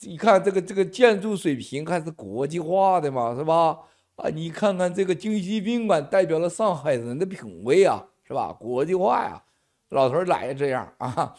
[0.02, 3.80] 你看这个这个建筑水平还是国际化的嘛，是吧？
[4.14, 8.06] 啊，你看看这个京西宾馆代表了上海人的品味啊。
[8.22, 8.52] 是吧？
[8.60, 9.42] 国际化呀，
[9.88, 11.34] 老头儿懒也这样啊，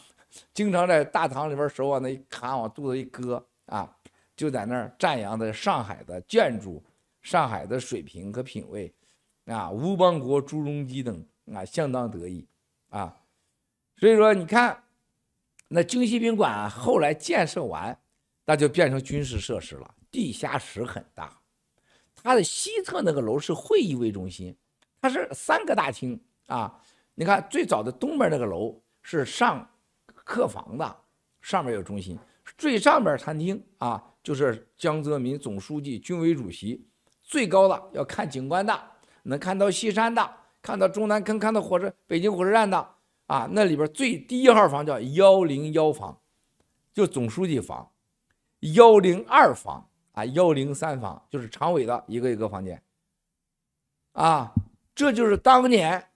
[0.52, 3.90] 经常在大堂里边手往那一卡，往肚子一搁啊，
[4.36, 6.82] 就在那儿赞扬的上海的建筑、
[7.22, 8.92] 上海的水平和品位
[9.46, 9.70] 啊。
[9.70, 12.46] 吴邦国、朱镕基等啊，相当得意
[12.90, 13.16] 啊。
[14.02, 14.82] 所以说，你看
[15.68, 17.96] 那京西宾馆后来建设完，
[18.44, 21.40] 那就变成军事设施了，地下室很大。
[22.12, 24.56] 它的西侧那个楼是会议为中心，
[25.00, 26.20] 它是三个大厅。
[26.48, 26.76] 啊，
[27.14, 29.70] 你看最早的东边那个楼是上
[30.12, 30.96] 客房的，
[31.40, 32.18] 上面有中心，
[32.58, 36.84] 最上边餐厅啊，就是江泽民总书记、军委主席，
[37.22, 38.76] 最高的要看景观的，
[39.22, 40.28] 能看到西山的，
[40.60, 42.94] 看到中南坑，看到火车北京火车站的
[43.26, 46.20] 啊，那里边最第一号房叫幺零幺房，
[46.92, 47.90] 就总书记房，
[48.74, 52.82] 幺零二房啊，幺零三房就是常委的一个一个房间，
[54.12, 54.52] 啊，
[54.94, 56.08] 这就是当年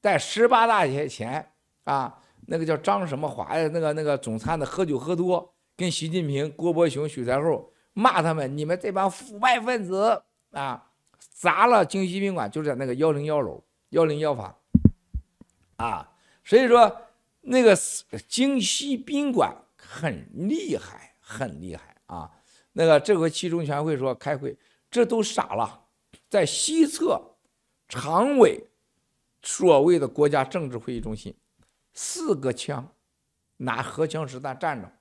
[0.00, 1.52] 在十八大前
[1.84, 2.20] 啊。
[2.46, 3.66] 那个叫张什么华呀？
[3.72, 10.90] 那个那个总参的喝酒喝多，跟习近平、郭伯雄、许才厚骂他们：“你们这帮腐败分子啊！”
[11.32, 14.54] 砸了京西宾馆，就在那个幺零幺楼、幺零幺房
[15.76, 16.10] 啊。
[16.44, 17.00] 所以说，
[17.40, 17.74] 那个
[18.28, 22.30] 京西宾馆很厉害，很厉害啊。
[22.72, 24.56] 那个这回七中全会说开会，
[24.90, 25.86] 这都傻了，
[26.28, 27.36] 在西侧
[27.88, 28.68] 常委
[29.42, 31.34] 所谓的国家政治会议中心。
[31.92, 32.92] 四个枪，
[33.58, 34.92] 拿荷枪实弹站着，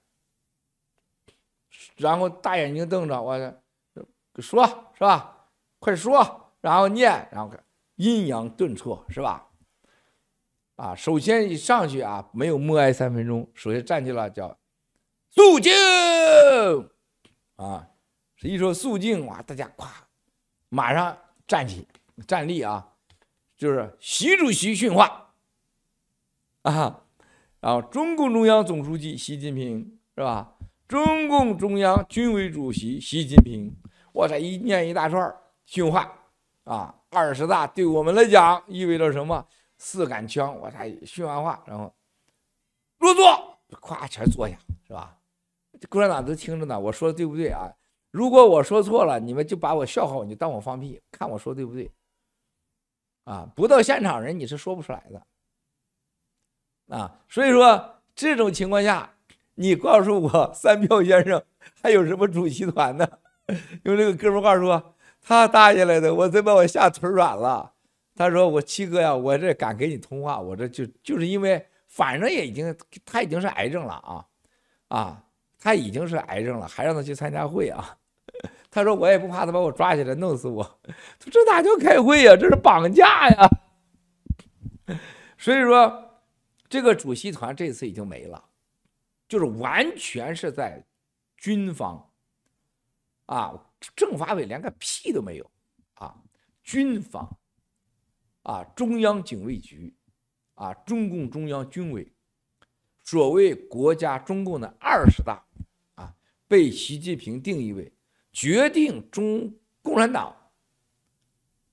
[1.98, 3.36] 然后大眼睛瞪着我，
[4.40, 5.48] 说是吧？
[5.80, 7.52] 快说，然后念，然后
[7.96, 9.50] 阴阳顿挫是吧？
[10.76, 14.58] 啊，首先一上去啊，没有默哀三分钟，首先站起来叫
[15.30, 15.72] 肃静
[17.56, 17.88] 啊，
[18.42, 19.88] 一说肃静哇，大家咵，
[20.70, 21.88] 马上站起
[22.28, 22.94] 站立啊，
[23.56, 25.34] 就是习主席训话。
[26.64, 27.02] 啊，
[27.60, 30.56] 然后中共中央总书记习近平是吧？
[30.88, 33.76] 中共中央军委主席习近平，
[34.12, 36.12] 我这一念一大串训话
[36.64, 36.96] 啊。
[37.10, 39.46] 二十大对我们来讲意味着什么？
[39.84, 41.94] 四杆枪，我才训完话，然后
[43.00, 45.18] 落座，咵全坐下，是吧？
[45.90, 47.70] 共产党都听着呢，我说的对不对啊？
[48.10, 51.92] 如果我说错了，你们就把我笑话，你就当我放屁，看我说对不对？
[53.26, 55.22] 啊，不到现场人你是说不出来的。
[56.96, 59.14] 啊，所以说这种情况下，
[59.56, 61.44] 你告诉我三票先生
[61.82, 63.06] 还有什么主席团呢？
[63.84, 67.73] 用这个哥们话说，他搭下来的，我真把我吓腿软了。
[68.16, 74.26] 他说：“我七哥呀，我这敢给你通话，我这就就是因为反正也已经他已经是癌症了啊
[74.88, 75.24] 啊，
[75.60, 77.98] 他已经是癌症了，还让他去参加会啊。
[78.72, 80.80] 他说我也不怕他把我抓起来弄死我。
[81.20, 82.36] 这哪叫开会呀？
[82.36, 83.50] 这是绑架呀！
[85.38, 86.00] 所以说。”
[86.70, 88.44] 这个主席团这次已经没了，
[89.28, 90.84] 就是完全是在
[91.38, 92.10] 军方
[93.28, 93.54] 啊，
[93.96, 95.52] 政法委连个屁都没有
[95.94, 96.16] 啊，
[96.64, 97.38] 军方
[98.44, 99.94] 啊，中央警卫局
[100.54, 102.14] 啊，中共中央军委，
[103.04, 105.44] 所谓国家中共的二十大
[105.96, 106.16] 啊，
[106.48, 107.92] 被习近平定义为
[108.32, 110.52] 决定中共产党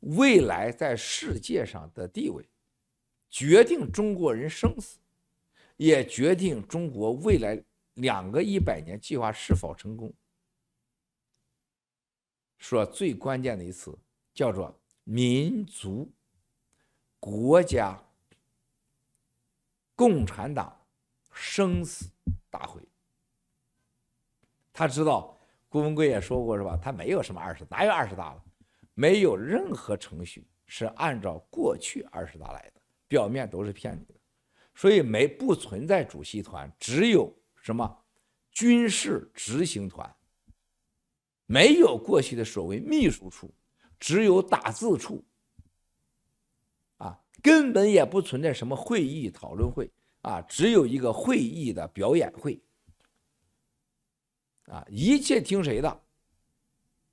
[0.01, 2.45] 未来在世界上的地位。
[3.29, 4.99] 决定中国人生死，
[5.77, 7.63] 也决定中国未来
[7.95, 10.13] 两个一百年计划是否成功。
[12.59, 13.97] 说最关键的一次
[14.35, 16.11] 叫做民族
[17.21, 18.03] 国家
[19.95, 20.77] 共产党
[21.33, 22.11] 生死
[22.51, 22.83] 大会。
[24.73, 26.77] 他知道，郭文贵也说过是吧？
[26.83, 28.43] 他没有什么二十，哪有二十大了？
[28.95, 32.81] 没有任何程序是按照过去二十大来的。
[33.07, 34.21] 表面都是骗你的，
[34.73, 38.05] 所以没不存在主席团，只有什么
[38.53, 40.09] 军事执行团，
[41.47, 43.53] 没有过去的所谓秘书处，
[43.99, 45.25] 只有打字处，
[47.43, 49.91] 根本也不存在什么会议讨论会
[50.23, 52.61] 啊，只有一个会议的表演会，
[54.67, 56.01] 啊，一切听谁的？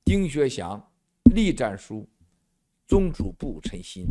[0.04, 0.92] 丁薛祥、
[1.34, 2.08] 栗战书、
[2.86, 4.06] 宗主部陈新。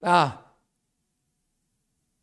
[0.00, 0.54] 啊！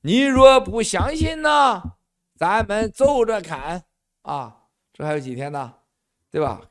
[0.01, 1.97] 你若不相信呢，
[2.35, 3.85] 咱们走着看
[4.21, 4.67] 啊！
[4.93, 5.75] 这还有几天呢，
[6.29, 6.69] 对吧？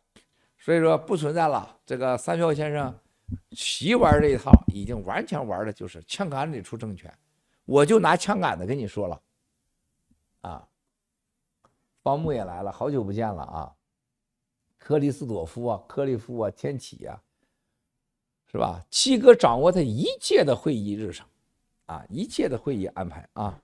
[0.59, 1.81] 所以说不存在了。
[1.85, 3.01] 这个三票先生
[3.53, 7.13] 习玩这一套，已经完全玩的就是枪杆子里出政权。
[7.65, 9.21] 我就拿枪杆子跟你说了
[10.40, 10.69] 啊！
[12.02, 13.73] 方木也来了，好久不见了啊！
[14.79, 17.21] 克里斯朵夫啊，克利夫啊，天启呀。
[18.50, 18.85] 是吧？
[18.90, 21.27] 七哥掌握他一切的会议日程，
[21.87, 23.63] 啊，一切的会议安排啊。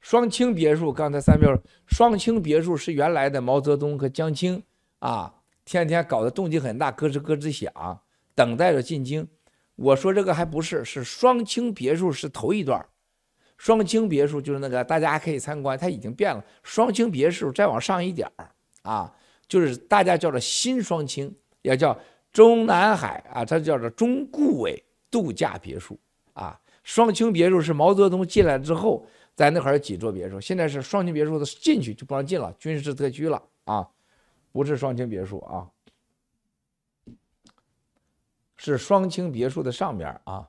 [0.00, 1.54] 双清别墅，刚才三票，
[1.86, 4.62] 双清别墅是原来的毛泽东和江青
[5.00, 8.00] 啊，天天搞得动静很大，咯吱咯吱响，
[8.40, 9.28] 等待着进京。
[9.76, 12.82] 我说这个还不是，是双清别墅是头一段，
[13.58, 16.42] 双清别墅就是那个大家可以参观，它已经变了。
[16.62, 19.14] 双清别墅再往上一点儿啊，
[19.46, 21.30] 就是大家叫做新双清，
[21.60, 21.94] 也叫。
[22.32, 24.80] 中南海啊，它叫做中顾委
[25.10, 25.98] 度假别墅
[26.32, 26.56] 啊。
[26.84, 33.84] 双清别墅是毛泽东进来之后，在那块儿有几座别墅，现在是双清别墅的进去就不让进了，军事特区了啊，
[34.52, 35.66] 不是双清别墅啊，
[38.62, 40.46] 是双清别墅的上边啊，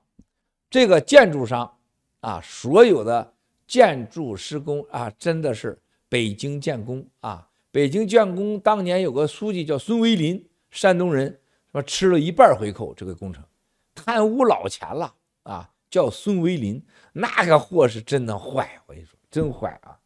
[0.70, 1.78] 这个建筑商
[2.20, 3.34] 啊，所有的
[3.66, 11.39] 建筑施工啊，真的是北京建工啊，北京建工当年有个书记叫孙维林，山东人，
[11.72, 13.41] 说吃了一半回扣，这个工程
[13.95, 15.70] 贪污老钱了啊。
[15.89, 16.82] 叫孙维林，
[17.12, 19.99] 那个货是真的坏，我跟你说，真坏啊！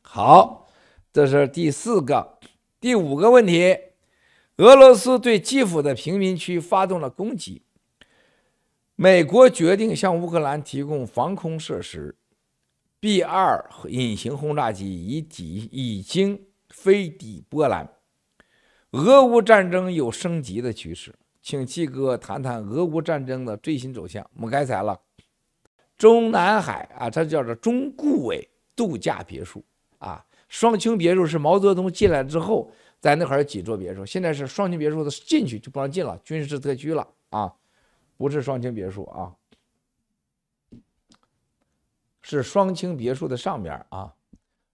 [0.00, 0.68] 好，
[1.12, 2.38] 这是第四个，
[2.78, 3.76] 第五个问题：
[4.58, 7.60] 俄罗斯对基辅的平民区发动了攻击，
[8.94, 12.16] 美国决定向乌克兰提供防空设施
[12.98, 17.86] ，B-2 隐形轰炸机已抵已经飞抵波兰，
[18.92, 21.14] 俄乌战争有升级的趋势。
[21.42, 24.26] 请七哥谈谈俄乌战争的最新走向。
[24.34, 24.98] 我们刚才了，
[25.98, 29.62] 中南海啊，它叫做中顾委度假别墅。
[29.98, 32.72] 啊，双清别墅是毛泽东进来之后，
[33.06, 37.54] 在那块有几座别墅，现在是双清别墅的进去就不让进了，军事特区了啊，
[38.16, 39.32] 不是双清别墅啊，
[42.20, 44.12] 是双清别墅的上边啊，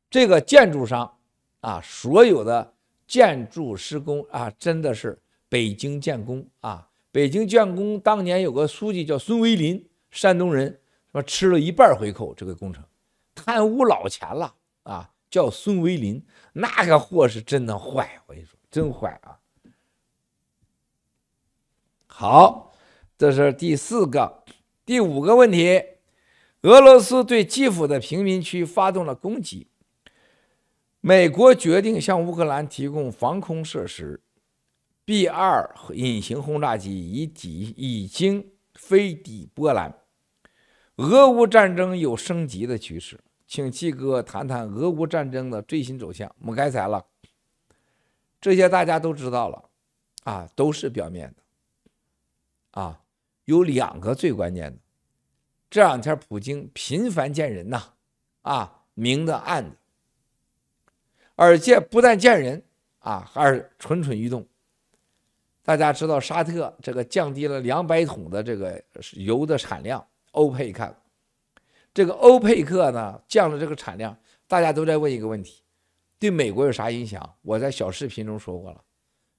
[0.09, 1.15] 这个建筑商
[1.61, 2.73] 啊，所有的
[3.07, 5.21] 建筑施工啊，真的是。
[5.51, 10.81] 北京建工啊，北京建工当年有个书记叫孙维林，山东人，
[11.13, 12.83] 说吃了一半回扣，这个工程
[13.35, 14.55] 贪污老钱了
[14.85, 16.23] 啊，叫孙维林，
[16.53, 19.41] 那个货是真的坏，我跟你说，真坏啊。
[22.07, 22.75] 好，
[23.17, 24.45] 这是第四个，
[24.85, 25.83] 第五个问题，
[26.61, 29.69] 俄罗斯对基辅的平民区发动了攻击，
[31.01, 34.21] 美国决定向乌克兰提供防空设施。
[35.07, 39.99] B 二隐形轰炸机已抵已经飞抵波兰，
[40.97, 43.19] 俄乌战争有升级的趋势，
[43.53, 46.35] 请七哥谈谈俄乌战争的最新走向。
[46.39, 47.05] 我们刚才了，
[48.41, 49.63] 这些大家都知道了，
[50.25, 53.03] 啊，都是表面的，啊，
[53.45, 54.79] 有两个最关键的，
[55.69, 57.93] 这两天普京频繁见人呐，
[58.41, 59.77] 啊，明的暗的，
[61.35, 62.65] 而且不但见人
[63.01, 64.49] 啊，还是蠢蠢欲动。
[65.63, 68.83] 大家知道沙特这个降低了两百桶的这个
[69.13, 70.97] 油的产量，欧佩克，
[71.95, 74.17] 这个欧佩克呢降了这个产量，
[74.47, 75.63] 大家都在问一个问题：
[76.19, 77.37] 对美国有啥影响？
[77.43, 78.83] 我在小视频中说过了，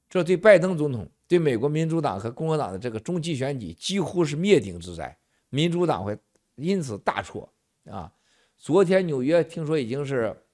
[0.10, 5.18] 这对拜登总统、对美国民主党和共和党的这个中期选举几乎是灭顶之灾，
[5.50, 6.18] 民主党会
[6.56, 7.52] 因此大挫
[7.86, 8.14] 啊！
[8.56, 10.46] 昨天纽约听说已经是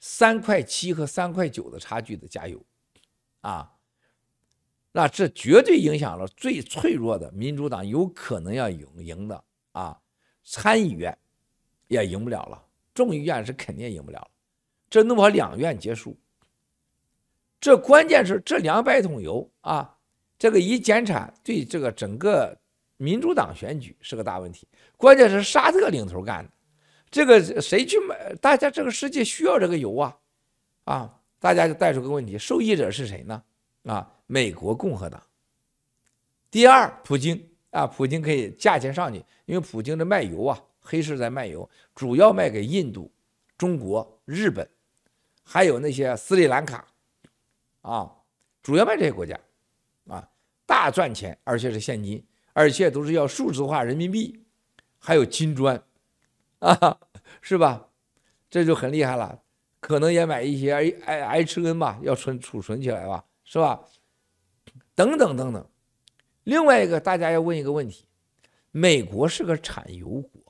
[0.00, 2.60] 三块七和三块九的差距的加油
[3.40, 3.72] 啊！
[4.90, 10.00] 那这绝对影响了最脆弱的民主党，有可能要赢赢的啊，
[10.42, 11.16] 参议院
[11.88, 12.62] 也赢不了了，
[12.94, 14.30] 众议院是肯定赢不了了。
[14.90, 16.16] 这弄不好两院结束，
[17.60, 19.96] 这关键是这两百桶油啊，
[20.38, 22.56] 这个一减产对这个整个
[22.96, 24.68] 民主党选举是个大问题。
[24.96, 26.50] 关键是沙特领头干的，
[27.10, 28.34] 这个谁去买？
[28.40, 30.16] 大家这个世界需要这个油啊
[30.84, 31.20] 啊！
[31.38, 33.42] 大家就带出个问题：受益者是谁呢？
[33.84, 34.12] 啊？
[34.26, 35.22] 美国共和党，
[36.50, 43.10] 第二，普京啊，普京可以价钱上去，因为普京的卖油啊，黑市在卖油，主要卖给印度、
[43.58, 44.68] 中国、日本，
[45.42, 46.86] 还有那些斯里兰卡，
[47.80, 48.12] 啊，
[48.62, 49.38] 主要卖这些国家，
[50.06, 50.28] 啊，
[50.66, 54.44] 大赚钱，而且是现金，而且都是要数字化人民币，
[54.98, 55.82] 还有金砖，
[56.58, 56.98] 啊，
[57.40, 57.88] 是吧？
[58.50, 59.40] 这就很厉害了，
[59.80, 63.80] 可能也买一些 H N 吧，要存储存起来吧，是吧？
[64.94, 65.66] 等等等等，
[66.44, 68.06] 另外一个大家要问一个问题：
[68.70, 70.42] 美国是个产油国，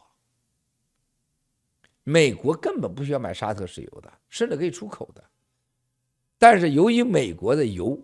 [2.03, 5.22] 美国根本不需要买沙特石油的，甚至可以出口的。
[6.38, 8.01] 但是由于美国的油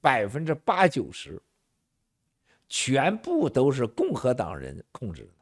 [0.00, 1.42] 百分之八九十
[2.68, 5.32] 全部都是共和党人控制的，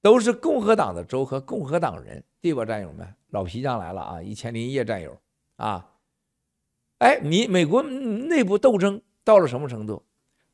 [0.00, 3.14] 都是共和党的州和共和党人，对吧，战友们？
[3.30, 4.22] 老皮匠来了啊！
[4.22, 5.20] 一千零一夜战友
[5.56, 5.90] 啊！
[6.98, 9.02] 哎，你美国内部斗争。
[9.22, 10.02] 到了什么程度？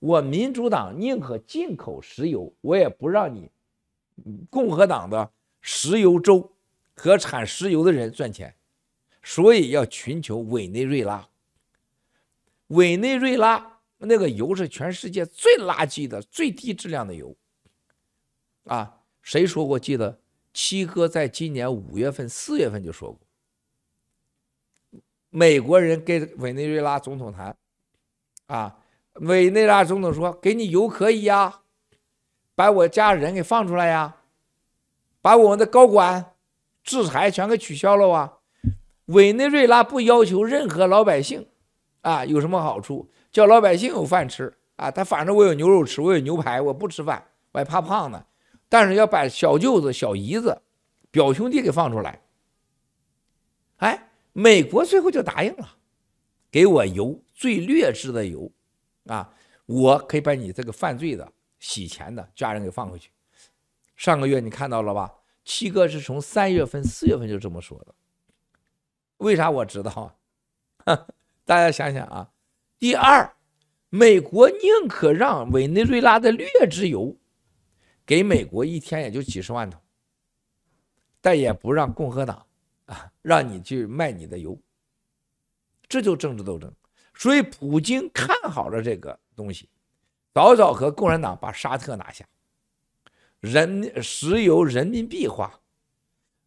[0.05, 3.50] 我民主党宁可进口石油，我也不让你
[4.50, 5.30] 共和党的
[5.62, 6.52] 石油州
[6.94, 8.55] 和产石油的人赚钱，
[9.22, 11.26] 所以要寻求委内瑞拉。
[12.66, 17.34] 委内瑞拉那个油是全世界最垃圾的、最低质量的油。
[18.64, 19.78] 啊，谁说过？
[19.78, 20.20] 记得
[20.52, 25.00] 七哥在今年五月份、四月份就说过，
[25.30, 27.57] 美国人跟委内瑞拉总统谈。
[28.46, 28.84] 啊，
[29.20, 31.60] 委内瑞拉总统说：“给你油可以呀，
[32.54, 34.16] 把我家人给放出来呀，
[35.22, 36.32] 把我们的高管
[36.82, 38.38] 制裁全给取消了啊。
[39.06, 41.46] 委内瑞拉不要求任何老百姓
[42.00, 44.90] 啊有什么好处，叫老百姓有饭吃啊。
[44.90, 48.24] 他反正我有牛肉吃，我有牛排，我不吃饭，我还怕胖呢。
[48.68, 50.60] 但是要把小舅子、小姨子、
[51.10, 52.20] 表兄弟给放出来。
[53.76, 55.76] 哎，美国最后就答应了，
[56.50, 58.50] 给我油，最劣质的油
[59.07, 59.32] 啊，
[59.66, 63.11] 我可以把你这个犯罪的、洗钱的家人给放回去。
[63.96, 65.12] 上个月你看到了吧？
[65.44, 67.94] 七哥是从三月份、四月份就这么说的。
[69.18, 70.16] 为啥我知道
[70.84, 71.07] 啊？
[71.44, 72.30] 大家想想啊。
[72.78, 73.36] 第二，
[73.90, 77.16] 美国宁可让委内瑞拉的劣质油
[78.05, 79.80] 给美国一天也就几十万桶，
[81.20, 82.44] 但也不让共和党
[82.86, 84.59] 啊让你去卖你的油，
[85.88, 86.70] 这就政治斗争。
[87.14, 89.68] 所以普京看好了这个东西，
[90.32, 92.26] 早早和共产党把沙特拿下，
[93.40, 95.60] 人石油人民币化，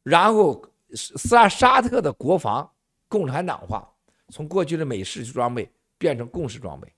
[0.04, 0.64] 然后。
[0.96, 2.72] 沙沙特的国防
[3.10, 3.94] 共产党化，
[4.30, 6.90] 从过去的美式装备变成共式装备，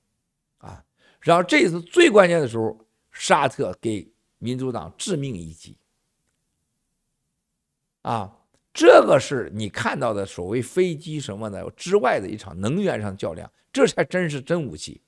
[0.59, 0.86] 啊，
[1.20, 2.78] 然后这次最关键的时候，
[3.11, 4.07] 沙特给
[4.38, 5.76] 民主党致命一击，
[8.03, 8.32] 啊，
[8.80, 15.01] 这个是你看到的所谓飞机什么的之外的一场能源上较量，这才真是真武器，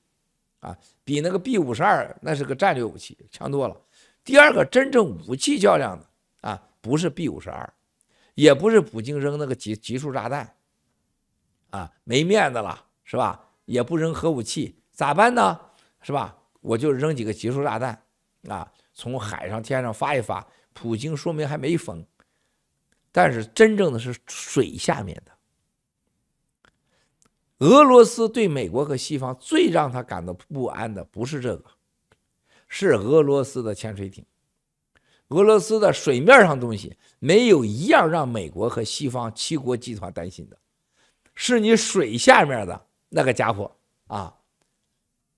[0.60, 3.74] 啊，比那个 B 五十二那是个战略武器强多了。
[4.22, 6.06] 第二个真正武器较量的
[6.42, 7.72] 啊，不是 B 五十二。
[8.34, 10.54] 也不是普京扔那个极极速炸弹，
[11.70, 13.42] 啊，没面子了，是吧？
[13.64, 15.58] 也不扔核武器，咋办呢？
[16.02, 16.36] 是吧？
[16.60, 18.02] 我就扔几个极速炸弹，
[18.48, 20.46] 啊，从海上天上发一发。
[20.74, 22.04] 普京说明还没疯，
[23.12, 25.32] 但是真正的是水下面的。
[27.58, 31.70] 俄罗斯对美国和西方最让他感到不安的不是这个，
[32.66, 34.26] 是俄罗斯的潜水艇。
[35.28, 40.58] 俄罗斯的水面上东西没有一样让美国和西方七国集团担心的，
[41.34, 43.70] 是你水下面的那个家伙
[44.08, 44.36] 啊。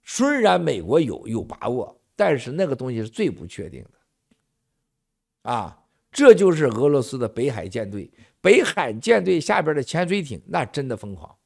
[0.03, 5.84] 虽然美国有有把握，但是那个东西是最不确定的啊。
[6.15, 8.09] 这就是俄罗斯的北海舰队，
[8.41, 11.37] 北海舰队下边的潜水艇那真的疯狂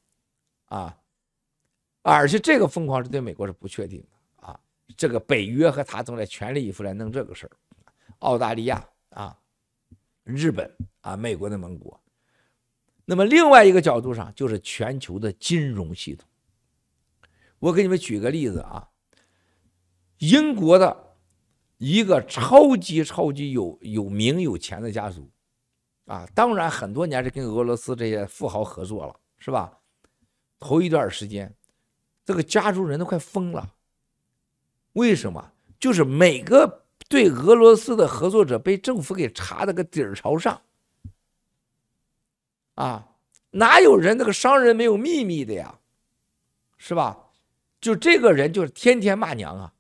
[0.67, 0.95] 啊，
[2.03, 4.61] 而且这个疯狂是对美国是不确定的啊。
[4.95, 7.51] 这个北约和他正在全力以赴来弄这个事儿。
[8.19, 9.35] 澳大利亚啊，
[10.23, 11.99] 日本啊，美国的盟国。
[13.07, 16.29] 那么另外一个角度上，就是全球的金融系统。
[17.59, 18.87] 我给你们举个例子啊，
[20.19, 21.08] 英国的
[21.79, 25.29] 一个超级超级有有名有钱的家族
[26.05, 29.79] 啊，当然很多年是跟俄罗斯这些富豪合作了，是吧？
[30.61, 31.55] 头一段时间，
[32.25, 33.75] 这个家族人都快疯了。
[34.93, 35.53] 为什么？
[35.81, 36.85] 就是每个。
[37.09, 40.61] 对俄罗斯的合作者被政府给查的个底儿朝上，
[42.75, 43.09] 啊，
[43.53, 45.79] 哪有人那个商人没有秘密的呀，
[46.77, 47.31] 是吧？
[47.81, 49.73] 就这个人就是天天骂娘啊，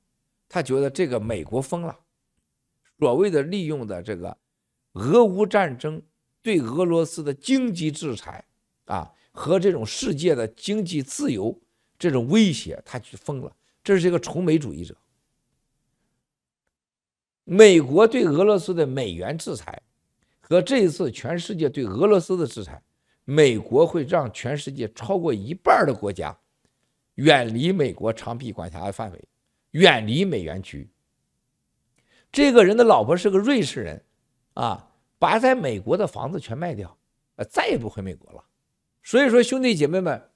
[0.49, 1.99] 他觉得这个美国疯了，
[2.99, 4.36] 所谓的利用的这个
[4.94, 6.03] 俄乌战争
[6.40, 8.44] 对俄罗斯的经济制裁
[8.86, 11.61] 啊和这种世界的经济自由
[11.99, 14.96] 这种威胁，他去疯了，这是一个崇美主义者。
[17.44, 19.82] 美国对俄罗斯的美元制裁
[20.40, 22.82] 和这一次全世界对俄罗斯的制裁，
[23.24, 26.38] 美国会让全世界超过一半的国家
[27.14, 29.28] 远离美国长臂管辖的范围，
[29.73, 30.91] 远离美元区。
[32.31, 34.05] 这个人的老婆是个瑞士人，
[34.55, 36.99] 啊，把在美国的房子全卖掉，
[37.37, 38.45] 呃，再也不回美国了。
[39.03, 40.31] 所以说，兄弟姐妹们，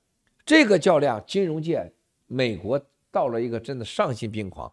[0.44, 1.92] 这个较量，金融界，
[2.26, 2.80] 美国
[3.10, 4.72] 到了一个真的丧心病狂。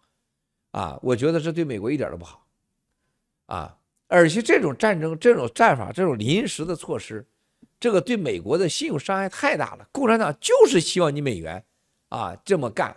[0.71, 2.45] 啊，我觉得这对美国一点都不好，
[3.47, 7.27] 啊，而且这种战争、这种战法、这种临时的措施，
[7.79, 9.89] 这个对美国的信用伤害太大了。
[9.91, 11.65] 共产党就是希望你美元
[12.09, 12.95] 啊这么干，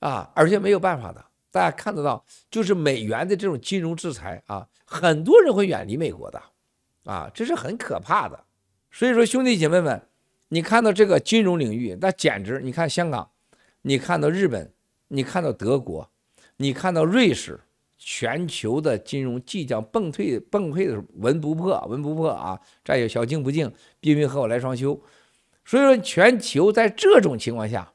[0.00, 1.24] 啊，而且没有办法的。
[1.50, 6.42] 大家看得到，就是美元的这种金融制裁啊，很多人会远离美国的，
[7.04, 8.44] 啊，这是很可怕的。
[8.90, 10.08] 所以说，兄弟姐妹们，
[10.48, 13.30] 你看到这个金融领域，那简直，你看香港，
[13.82, 14.72] 你看到日本，
[15.08, 16.10] 你看到德国。
[16.60, 17.60] 你看到瑞士，
[17.96, 22.60] 全球的金融即将崩溃，崩溃的时候，文不破，文不破啊！
[22.84, 25.00] 再有小静不静，冰冰和我来双修。
[25.64, 27.92] 所以说，全球在这种情况下，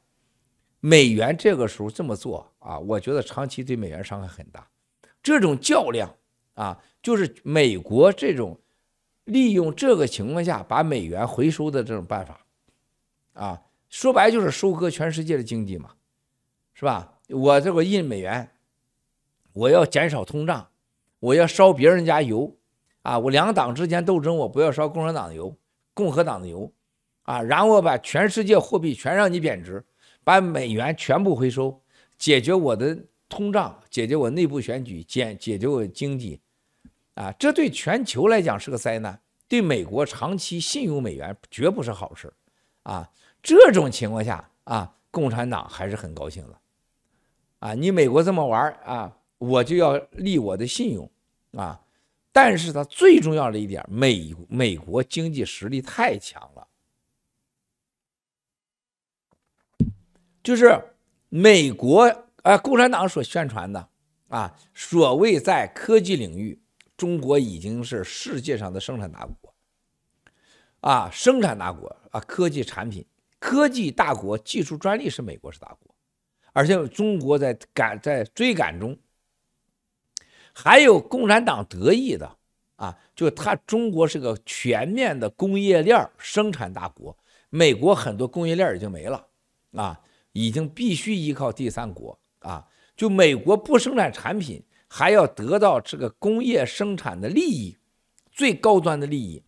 [0.85, 4.67] 美元这个时候这么做啊，我觉得长期对美元伤害很大。
[5.21, 6.13] 这种较量
[6.55, 8.59] 啊，就是美国这种
[9.23, 12.45] 利用这个情况下把美元回收的这种办法
[13.31, 15.91] 啊，说白就是收割全世界的经济嘛，
[16.73, 17.13] 是吧？
[17.29, 18.49] 我这个印美元。
[19.53, 20.67] 我要减少通胀，
[21.19, 22.57] 我要烧别人家油，
[23.03, 25.55] 啊，我两党之间斗争，我不要烧共产党的油、
[25.93, 26.73] 共和党的油，
[27.21, 29.85] 啊，然后把全世界货币全让你贬值，
[30.23, 31.81] 把美元全部回收，
[32.17, 32.97] 解决我的
[33.27, 36.39] 通胀，解决我内部选举，解解决我经济，
[37.15, 42.33] 啊，这对全球来讲是个灾难，对美国长期信用美元绝不是好事，
[42.83, 43.09] 啊，
[43.41, 46.59] 这种情况下啊，共产党还是很高兴的，
[47.59, 49.17] 啊，你美国这么玩啊。
[49.39, 51.11] 我就要立我的信用，
[51.51, 51.77] 啊！
[52.31, 56.65] 但是它最重要的一点，美美国经济实力太强了，
[60.43, 60.79] 就是
[61.29, 62.03] 美国
[62.43, 63.87] 啊，共产党所宣传的
[64.27, 66.61] 啊，所谓在科技领域，
[66.97, 69.53] 中国已经是世界上的生产大国，
[70.81, 73.05] 啊，生产大国啊，科技产品，
[73.39, 75.95] 科技大国，技术专利是美国是大国，
[76.51, 78.97] 而且中国在赶在追赶中。
[80.55, 82.37] 还有共产党得意的
[82.75, 87.17] 啊，就他中国是个全面的工业链生产大国，
[87.49, 89.25] 美国很多工业链已经没了
[89.71, 89.99] 啊，
[90.33, 92.67] 已经必须依靠第三国啊。
[92.95, 97.77] 就美国不生产产品，还要得到这个工业生产的利益，
[98.31, 99.41] 最高端的利益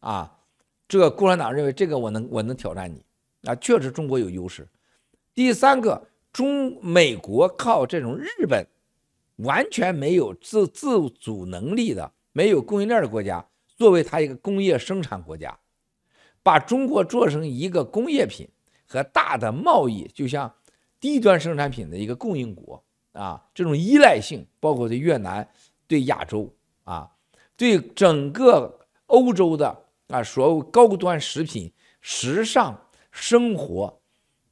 [0.00, 0.38] 啊。
[0.86, 3.02] 这个共产党认为这个我能我能挑战你
[3.44, 4.68] 啊，确实中国有优势。
[5.34, 8.66] 第三个，中美国靠这种日本。
[9.36, 15.58] 完全没有自自主能力的、没有供应链的国家，作为它一个工业生产国家，
[16.44, 18.46] 把中国做成一个工业品
[18.92, 20.52] 和大的贸易，就像
[21.00, 25.48] 低端生产品的一个供应国啊，这种依赖性，包括对越南、
[25.86, 27.10] 对亚洲啊，
[27.56, 31.72] 对整个欧洲的啊，所有高端食品、
[32.02, 32.78] 时尚
[33.10, 33.98] 生活，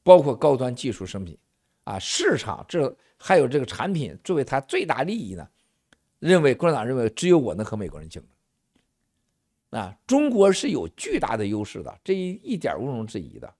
[0.01, 1.37] 包括高端技术生品
[1.83, 2.95] 啊，市场这。
[3.23, 5.47] 还有这个产品作为它最大利益呢，
[6.17, 8.19] 认为共产党认为只有我能和美国人竞
[9.69, 13.53] 争，啊，中国是有巨大的优势的，这一一点毋庸置疑的。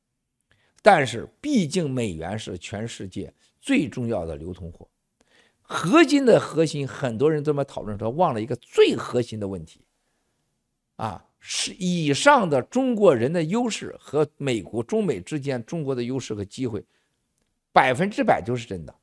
[0.82, 4.88] 但是毕竟美元是全世界最重要的流通货，
[5.62, 9.86] 核心的核心，很多人这么讨论说忘了一个最核心的问题，
[10.96, 16.84] 啊，是以上的中国人的优势和美国中美之间中国的优势和机会，
[17.72, 18.96] 百分之百就是真的。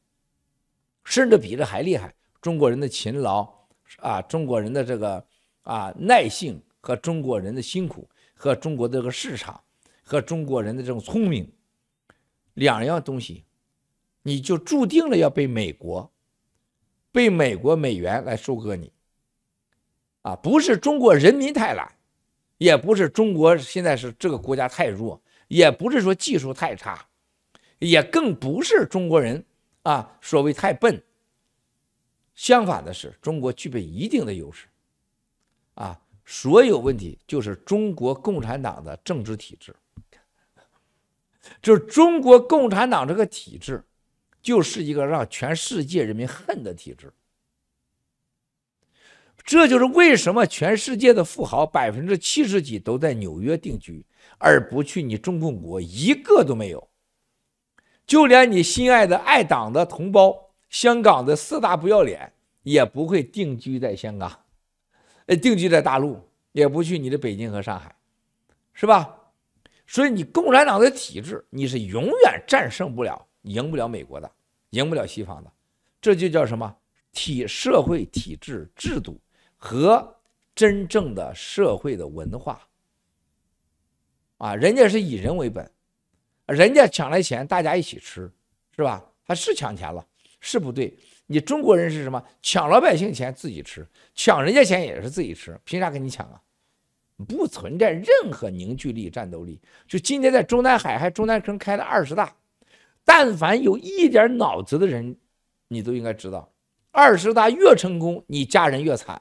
[1.04, 3.48] 甚至比这还厉害，中国人的勤劳
[3.98, 5.24] 啊，中国人的这个
[5.62, 9.58] 啊耐性和中国人的辛苦，和中国的这个市场，
[10.02, 11.50] 和中国人的这种聪明，
[12.58, 13.44] 两样东西，
[14.22, 16.10] 你就注定了要被美国，
[17.12, 18.92] 被美国美元来收割你。
[20.22, 21.90] 啊，不是中国人民太懒，
[22.58, 27.06] 也不是中国现在是这个国家太弱，也不是说技术太差，
[27.78, 29.44] 也更不是中国人。
[29.84, 31.00] 啊，所谓太笨。
[32.34, 34.66] 相反的是，中国具备一定的优势。
[35.74, 39.74] 啊，所有问题就是中国共产党的政治体制，
[41.60, 43.84] 就是中国共产党这个体制，
[44.40, 47.12] 就是一个让全世界人民恨的体制。
[49.44, 54.04] 这就是为什么全世界的富豪百分之七十几都在纽约定居，
[54.36, 56.88] 而不去你中共国，一个都没有。
[58.06, 62.30] 就连你心爱的爱党的同胞，香港的四大不要脸，
[62.62, 64.44] 也不会定居在香港，
[65.26, 66.20] 呃，定居在大陆，
[66.52, 67.96] 也不去你的北京和上海，
[68.74, 69.17] 是吧？
[69.88, 74.30] 所以你共产党的体制，你是永远战胜不了、赢不了美国的，
[74.70, 75.50] 赢不了西方的。
[76.00, 76.76] 这就叫什么？
[77.10, 79.18] 体社会体制制度
[79.56, 80.14] 和
[80.54, 82.60] 真正的社会的文化
[84.36, 85.68] 啊，人家是以人为本。
[86.46, 88.30] 人家抢来钱，大家一起吃，
[88.76, 89.04] 是吧？
[89.24, 90.06] 他是抢钱了，
[90.38, 90.96] 是不对。
[91.26, 92.22] 你中国人是什么？
[92.42, 96.40] 抢老百姓钱自己吃，抢人家钱也是自己吃，凭啥跟你抢啊？
[97.26, 99.60] 不存在任何凝聚力、战斗力。
[99.86, 102.34] 就今天在中南海还中南坑开了二十大，
[103.04, 105.16] 但凡有一点脑子的人，
[105.68, 106.50] 你都应该知道，
[106.90, 109.16] 二十大越成功，你家人越惨；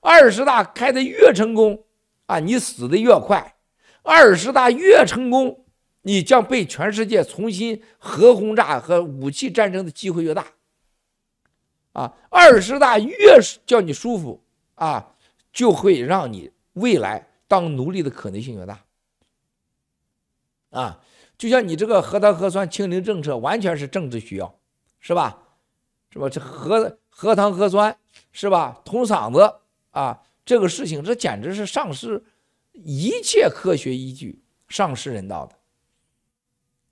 [0.00, 1.84] 二十大开的越成功，
[2.26, 3.54] 啊，你死的越快；
[4.02, 5.58] 二十大越成功。
[6.04, 10.44] 你将被全世界重新核轰炸和武器战争的机会越大，
[11.92, 14.42] 啊，二十大越是叫你舒服
[14.74, 15.14] 啊，
[15.52, 18.80] 就会让你未来当奴隶的可能性越大，
[20.70, 21.04] 啊，
[21.36, 24.58] 就像你这个核糖核酸清零政策完全是政治需要，
[25.00, 25.38] 是吧？
[26.10, 26.30] 是吧？
[26.30, 27.94] 这核核糖核酸
[28.32, 28.80] 是吧？
[28.86, 29.56] 捅嗓子
[29.90, 32.24] 啊，这个事情这简直是丧失
[32.72, 35.54] 一切科学依据，丧失人道的。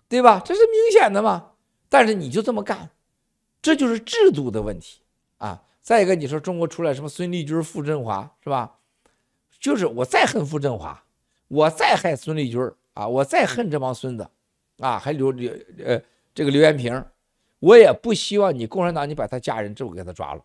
[0.09, 0.43] 对吧？
[0.45, 1.53] 这是明显的嘛。
[1.89, 2.91] 但是你就这么干，
[3.63, 5.01] 这就是制度的问题
[5.39, 5.63] 啊。
[5.81, 8.77] 再一个，你说中国出来什么孙立军、傅政华是吧？
[9.61, 11.01] 就是我再恨傅政华，
[11.47, 12.59] 我再害孙立军
[12.95, 14.27] 啊，我再恨这帮孙子
[14.79, 15.53] 啊，还刘刘
[15.85, 16.01] 呃
[16.35, 17.05] 这个刘延平，
[17.59, 20.43] 我也不希望你共产党你把他家人这么给他抓了。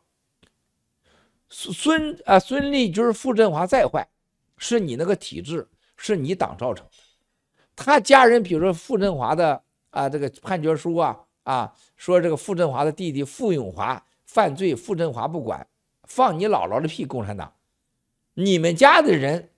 [1.47, 4.05] 孙啊孙立军、傅政华再坏，
[4.57, 6.91] 是你那个体制，是你党造成的。
[7.76, 9.61] 他家人，比如说傅政华的
[9.91, 15.66] 啊这个判决书啊啊，说这个傅政华的弟弟傅永华犯罪，傅政华不管，
[16.03, 17.05] 放你姥姥的屁！
[17.05, 17.53] 共产党。
[18.36, 19.49] 你们家的人，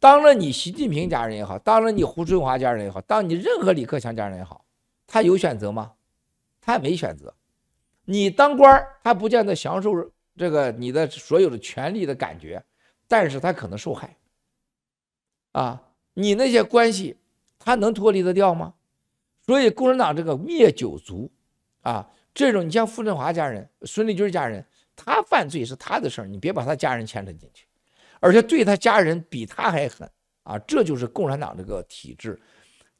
[0.00, 4.64] 当了你习近平家人也好，当了你胡春华家人也好，当你任何李克强家人也好，
[5.06, 5.92] 他有选择吗？
[6.60, 7.32] 他没选择。
[8.04, 9.92] 你当官，他不见得享受
[10.36, 12.62] 这个你的所有的权利的感觉，
[13.06, 14.16] 但是他可能受害。
[15.52, 15.80] 啊，
[16.14, 17.16] 你那些关系，
[17.56, 18.74] 他能脱离得掉吗？
[19.42, 21.30] 所以共产党这个灭九族，
[21.82, 24.66] 啊，这种你像傅振华家人、孙立军家人，
[24.96, 27.65] 他犯罪是他的事儿，你别把他家人牵扯进去。
[28.26, 30.10] 而且对他家人比他还狠
[30.42, 30.58] 啊！
[30.66, 32.36] 这就是共产党这个体制，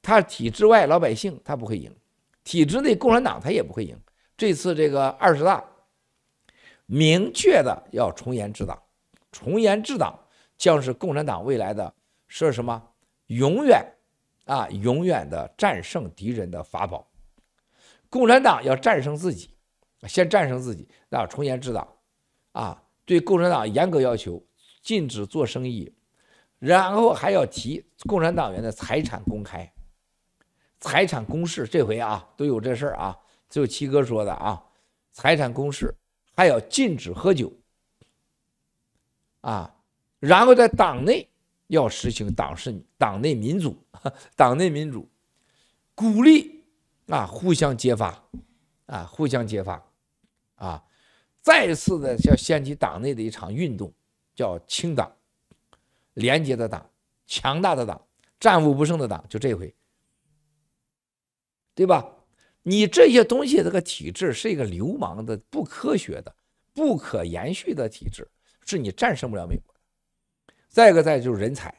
[0.00, 1.92] 他体制外老百姓他不会赢，
[2.44, 3.98] 体制内共产党他也不会赢。
[4.36, 5.64] 这次这个二十大，
[6.86, 8.80] 明确的要从严治党，
[9.32, 10.16] 从严治党
[10.56, 11.92] 将是共产党未来的
[12.28, 12.80] 是什么？
[13.26, 13.84] 永远
[14.44, 17.04] 啊，永远的战胜敌人的法宝。
[18.08, 19.50] 共产党要战胜自己，
[20.06, 21.88] 先战胜自己，那从严治党
[22.52, 24.40] 啊，对共产党严格要求。
[24.86, 25.92] 禁止做生意，
[26.60, 29.68] 然后还要提共产党员的财产公开、
[30.78, 31.66] 财产公示。
[31.66, 33.18] 这回啊，都有这事儿啊，
[33.50, 34.62] 就七哥说的啊，
[35.10, 35.92] 财产公示，
[36.36, 37.52] 还要禁止喝酒
[39.40, 39.74] 啊，
[40.20, 41.28] 然后在党内
[41.66, 43.76] 要实行党是党内民主，
[44.36, 45.10] 党内民主，
[45.96, 46.62] 鼓励
[47.08, 48.22] 啊互相揭发
[48.86, 49.84] 啊互相揭发
[50.54, 50.84] 啊，
[51.42, 53.92] 再次的要掀起党内的一场运动。
[54.36, 55.10] 叫清党，
[56.14, 56.88] 廉洁的党，
[57.26, 58.00] 强大的党，
[58.38, 59.74] 战无不胜的党，就这回，
[61.74, 62.08] 对吧？
[62.62, 66.34] 你这些东西，这个体制是一个流氓的、不科学的、
[66.74, 68.28] 不可延续的体制，
[68.66, 69.80] 是你战胜不了美国的。
[70.68, 71.74] 再一个，再就是人才，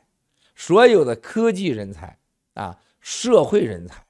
[0.55, 2.17] 所有的科技人才
[2.53, 4.03] 啊，社会人才，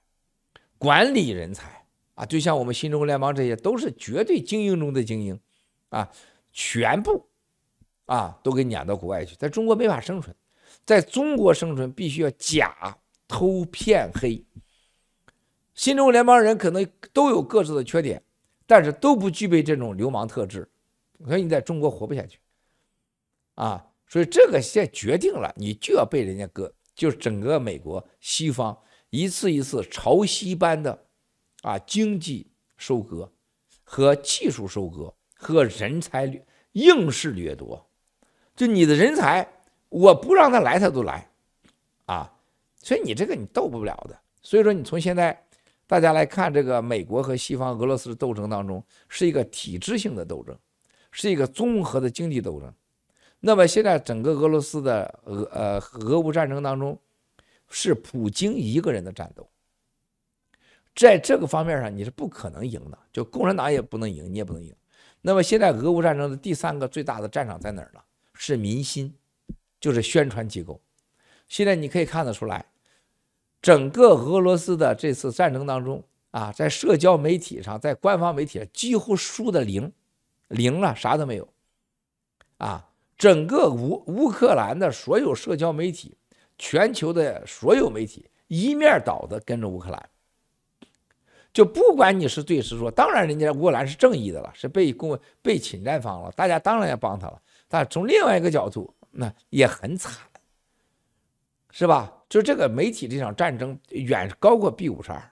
[0.77, 5.39] 管理人才啊，就像我们新中国联邦这些，都是绝对精英中的精英
[5.89, 6.09] 啊，
[6.53, 7.27] 全部。
[8.07, 10.35] 啊，都给撵到国外去，在中国没法生存，
[10.83, 12.97] 在中国生存必须要假
[13.27, 14.43] 偷骗黑。
[15.73, 18.23] 新中国联邦人可能都有各自的缺点，
[18.65, 20.67] 但是都不具备这种流氓特质，
[21.25, 22.39] 所以你在中国活不下去。
[23.55, 28.75] 啊，所以这个现在决定了，你就要被人家割，就是整个美国西方
[29.09, 31.05] 一次一次潮汐般的
[31.61, 33.31] 啊经济收割
[33.83, 37.86] 和技术收割和人才掠硬是掠夺。
[38.57, 39.47] 就你的人才，
[39.87, 41.29] 我不让他来，他都来，
[42.07, 42.33] 啊，
[42.81, 44.19] 所以你这个你斗不了的。
[44.41, 45.45] 所以说，你从现在
[45.85, 50.57] 大家来看，这个美国和西方、俄罗斯的斗争当中，是一个体制性的斗争，
[51.11, 52.73] 是一个综合的经济斗争。
[53.39, 56.99] 那么现在整个俄罗斯的俄呃俄乌战争当中，
[57.69, 59.47] 是普京一个人的战斗，
[60.95, 64.73] 在这个方面上你是不可能赢的，就共产党也不能赢，你也不能赢。
[65.21, 68.01] 那么现在俄乌战争的第三个最大的战场在哪儿呢？
[68.37, 69.13] 是民心，
[69.79, 70.79] 就是宣传机构。
[71.47, 72.65] 现在你可以看得出来，
[73.61, 79.91] 整个俄罗斯的这次战争当中啊，在社交媒体上，在官方媒体上几乎输的零，
[80.49, 81.47] 零了，啥都没有。
[82.57, 86.17] 啊，整个乌乌克兰的所有社交媒体，
[86.57, 90.09] 全球的所有媒体一面倒的跟着乌克兰，
[91.53, 97.41] 就不管你是对是错，当然人家乌克兰是正义的了，是被攻被侵占方了，大家当然要帮他了。
[97.67, 100.13] 但从另外一个角度，那也很惨，
[101.71, 102.13] 是吧？
[102.29, 105.31] 就这个媒体这场战争远高过 B 五十二，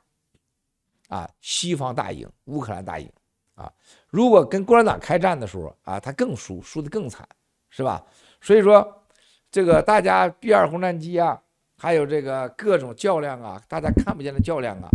[1.10, 3.12] 啊，西方大赢，乌克兰大赢，
[3.56, 3.72] 啊，
[4.08, 7.28] 如果跟共产党开战的时候啊，他更输，输得更惨，
[7.70, 8.06] 是吧？
[8.42, 9.04] 所以说，
[9.52, 11.42] 这个大家 B 二轰炸机啊，
[11.78, 14.90] 还有这个各种较量啊，大家看不见的较量啊，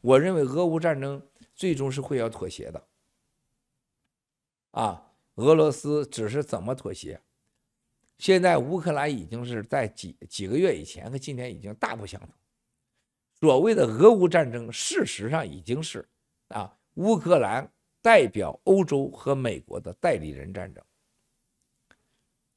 [0.00, 1.22] 我认为俄乌战争
[1.54, 2.82] 最终是会要妥协的，
[4.72, 5.03] 啊。
[5.36, 7.20] 俄罗斯只是怎么妥协？
[8.18, 12.28] 现在乌克兰已经是在几几个月以前和今天已经大不相同。
[13.40, 16.08] 所谓的俄乌战争，事实上已经是
[16.48, 17.68] 啊，乌克兰
[18.00, 20.82] 代表欧洲和美国的代理人战争。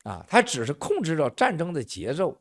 [0.03, 2.39] 啊，他只是控制着战争的节奏。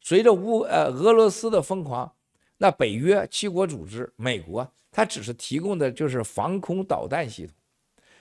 [0.00, 2.16] 随着乌呃俄罗斯的疯狂，
[2.56, 7.55] 那北约七国组织、美国，他只是提供的就是防空导弹系统。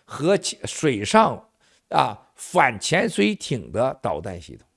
[0.05, 1.49] 和水上
[1.89, 4.67] 啊反潜水艇的导弹系统，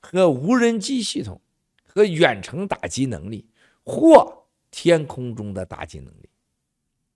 [0.00, 1.40] 和无人机系统，
[1.86, 3.46] 和远程打击能力，
[3.84, 6.28] 或天空中的打击能力。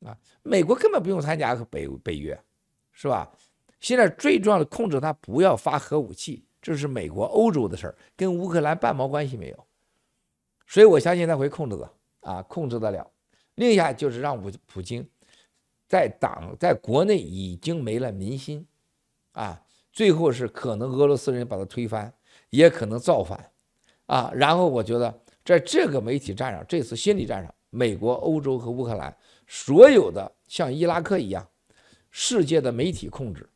[0.04, 2.38] 啊，美国根本不用参加北北约，
[2.92, 3.30] 是吧？
[3.80, 9.66] 现在最重要的控制它不要发核武器，这是美国、欧洲的事儿，跟乌克兰半毛关系没有。
[10.66, 13.10] 所以我相信他会控制的啊，控制得了。
[13.54, 15.06] 另一下就是让普普京
[15.88, 18.66] 在党在国内已经没了民心
[19.32, 19.62] 啊，
[19.92, 22.12] 最后是可能俄罗斯人把他推翻，
[22.50, 23.52] 也可能造反
[24.06, 24.30] 啊。
[24.34, 29.16] 然后我觉得在这个媒体战上，这次心理战上，美国、欧洲和乌克兰。
[29.46, 31.46] 所有的像伊拉克一样，
[32.10, 33.48] 世界的媒体控制，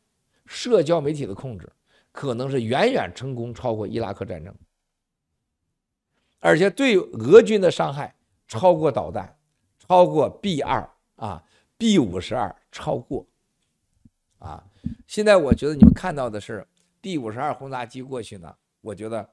[0.47, 1.68] 社交媒体的控制，
[2.12, 4.55] 可能是远远成功超过伊拉克战争，
[6.39, 8.14] 而且对俄军的伤害
[8.47, 9.37] 超过导弹，
[9.81, 11.43] 超过 B 二啊
[11.81, 13.26] ，B 五十二超过，
[14.39, 14.62] 啊，
[15.09, 16.64] 现在我觉得你们看到的是
[17.01, 19.28] B 五十二轰炸机过去呢，我觉得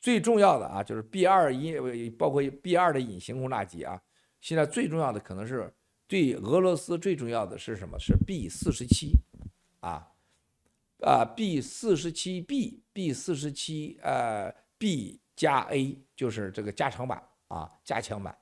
[0.00, 4.00] 最重要的啊，就是 B 二一，包括 B 二的隐形轰炸机啊，
[4.40, 5.70] 现在最重要的可能是。
[6.10, 7.98] 对俄罗斯最重要的是什么？
[8.00, 9.12] 是 B 四十七，
[9.80, 10.08] 啊，
[11.02, 18.34] 啊 B 四十七 B B 四十七呃 B 加 A 就是这个加长版啊，加强版，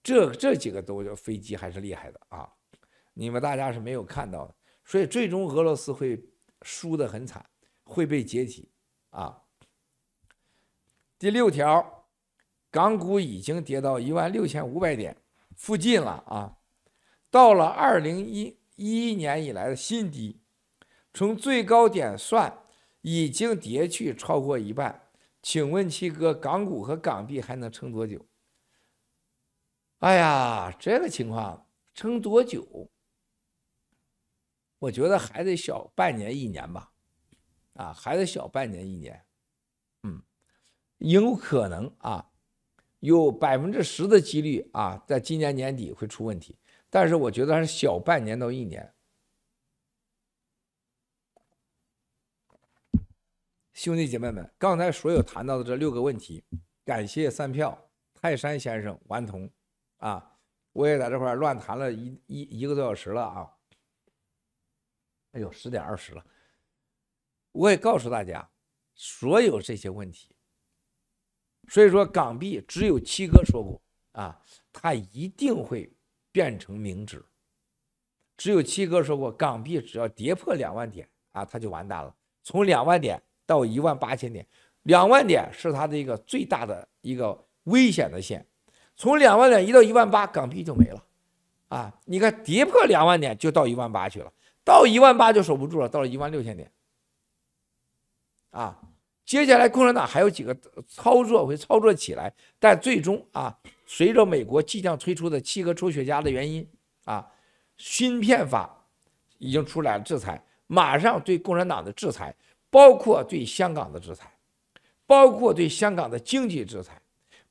[0.00, 2.48] 这这几个都飞机还是厉害的啊，
[3.14, 4.54] 你们大家是没有看到的，
[4.84, 6.22] 所以最终俄罗斯会
[6.62, 7.44] 输得很惨，
[7.84, 8.70] 会被解体
[9.10, 9.42] 啊。
[11.18, 12.08] 第六条，
[12.70, 15.16] 港股已经跌到一万六千五百点
[15.56, 16.56] 附近了啊。
[17.30, 20.40] 到了二零一一年以来的新低，
[21.14, 22.58] 从最高点算，
[23.02, 25.08] 已经跌去超过一半。
[25.42, 28.26] 请问七哥，港股和港币还能撑多久？
[29.98, 32.90] 哎呀，这个情况撑多久？
[34.82, 36.90] 我觉得还得小半年一年吧，
[37.74, 39.24] 啊，还得小半年一年。
[40.02, 40.20] 嗯，
[40.98, 42.32] 有可能啊，
[42.98, 46.58] 有百分之十的几率啊，在今年年底会出问题。
[46.90, 48.92] 但是我觉得还是小半年到一年，
[53.72, 56.44] 兄弟姐妹们，刚才所有谈到的这六个问题，
[56.84, 59.48] 感谢三票泰山先生顽童
[59.98, 60.36] 啊，
[60.72, 63.48] 我也在这块乱谈了一一一个多小时了啊，
[65.32, 66.24] 哎呦，十点二十了，
[67.52, 68.48] 我也告诉大家
[68.94, 70.34] 所有这些问题，
[71.68, 74.40] 所以说港币只有七哥说过啊，
[74.72, 75.92] 它一定会。
[76.34, 77.22] 变成明纸，
[78.38, 82.16] 只有七哥说过，港币只要跌破两万点啊，它就完蛋了。
[82.42, 84.46] 从两万点到一万八千点，
[84.84, 88.46] 两万点是它的一个最大的一个危险的线。
[88.96, 91.06] 从两万点一到一万八，港币就没了
[91.68, 92.00] 啊！
[92.06, 94.32] 你看跌破两万点就到一万八去了，
[94.64, 96.70] 到一万八就守不住了，到了一万六千点
[98.50, 98.78] 啊！
[99.24, 100.54] 接下来共产党还有几个
[100.86, 103.58] 操作会操作起来，但最终啊。
[103.86, 106.66] 随着美国即将推出的七个抽雪茄的原因
[107.04, 107.30] 啊，
[107.76, 108.86] 芯片法
[109.38, 112.34] 已经出来了制裁，马上对共产党的制裁，
[112.70, 114.32] 包括对香港的制裁，
[115.06, 117.00] 包括对香港的经济制裁，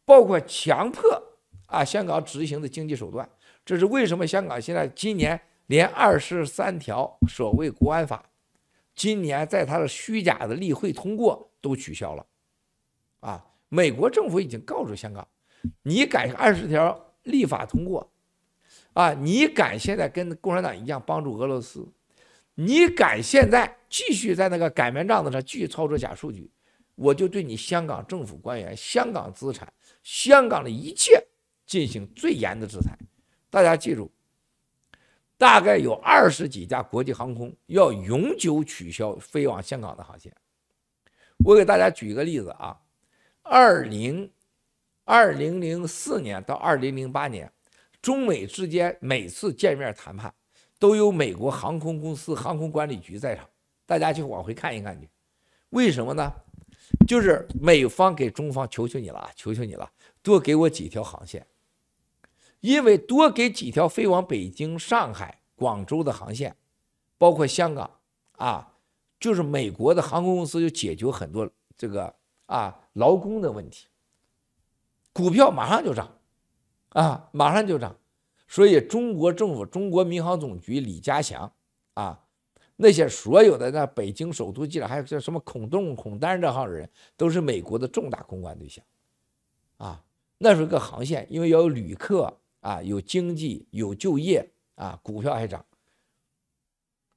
[0.04, 1.22] 包括强迫
[1.68, 3.30] 啊香港执行的经济手段。
[3.64, 8.30] 这是为什么香港现在今年连二十三条所谓国安法，
[8.96, 12.26] 今年在他的虚假的例会通过都取消了，
[13.22, 15.28] 啊，美国政府已经告诉香港。
[15.84, 18.12] 你敢二十条立法通过，
[18.94, 21.88] 啊，你敢现在跟共产党一样帮助俄罗斯，
[22.56, 26.52] 你敢现在继续在那个擀面杖子上继续操作假数据，
[26.96, 31.24] 我就对你香港政府官员、香港资产、香港的一切
[31.68, 32.98] 进行最严的制裁。
[33.52, 34.12] 大家记住，
[35.42, 40.32] 大概有二十几家国际航空要永久取消飞往香港的航线。
[41.44, 42.78] 我给大家举一个例子啊，
[43.42, 44.32] 二零。
[45.04, 47.52] 二零零四年到二零零八年，
[48.04, 50.32] 中美之间每次见面谈判，
[50.78, 53.50] 都有美国航空公司航空管理局在场。
[53.88, 55.10] 大家去往回看一看去，
[55.72, 56.32] 为什么呢？
[57.08, 61.46] 就是美方给中方求求你了，求求你了，多给我几条航线，
[62.62, 66.56] 因为多给几条飞往北京、上海、广州的航线，
[67.18, 67.90] 包括香港
[68.38, 68.74] 啊，
[69.20, 73.88] 就是美国的航空公司就解决很多这个啊劳工的问题。
[75.14, 76.18] 股票马上就涨，
[76.90, 77.96] 啊，马上就涨，
[78.48, 81.52] 所以中国政府、中国民航总局李家祥，
[81.96, 82.24] 啊，
[82.78, 88.86] 那些所有的那北京首都机场，还有叫什么孔栋、孔丹这号人，都是美国的重大公关对象，
[89.78, 90.02] 啊，
[90.38, 95.66] 那是个航线，因为要有旅客啊，有经济，有就业啊，股票还涨。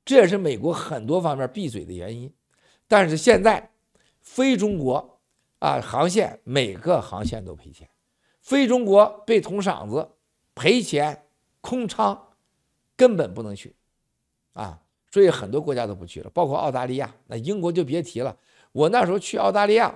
[0.05, 2.31] 这也是美国很多方面闭嘴的原因。
[2.89, 3.71] 但是现在，
[4.21, 5.21] 非中国
[5.61, 7.89] 啊航线每个航线都赔钱，
[8.41, 10.11] 非中国被捅嗓子
[10.55, 11.25] 赔钱
[11.61, 12.21] 空仓，
[12.97, 13.75] 根本不能去
[14.53, 14.81] 啊！
[15.11, 17.15] 所以很多国家都不去了，包括澳大利亚。
[17.27, 18.37] 那英国就别提了。
[18.73, 19.95] 我那时候去澳大利亚，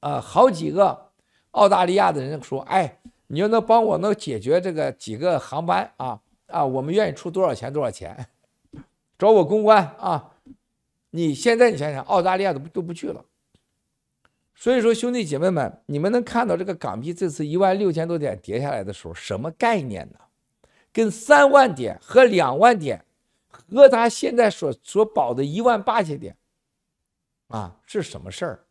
[0.00, 1.12] 啊，好几个
[1.50, 8.26] 澳大利亚的人说：“哎，你要能帮我能解决这个几个航班啊啊，我们愿意出多少钱多少钱，
[9.18, 10.32] 找我公关啊。”
[11.10, 13.24] 你现在你想想，澳大利亚都都不去了。
[14.54, 20.18] 所以说，兄弟姐妹们，你们能看到这个港币这次一万六千多点跌下来的时候，什么概念呢？
[20.92, 23.02] 跟三万点和两万点，
[23.48, 26.36] 和他现在所所保的一万八千点，
[27.48, 28.65] 啊，是什么事儿？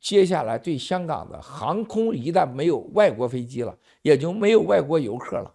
[0.00, 5.54] 接下来对香港的航空一旦没有外国飞机了，也就没有外国游客了，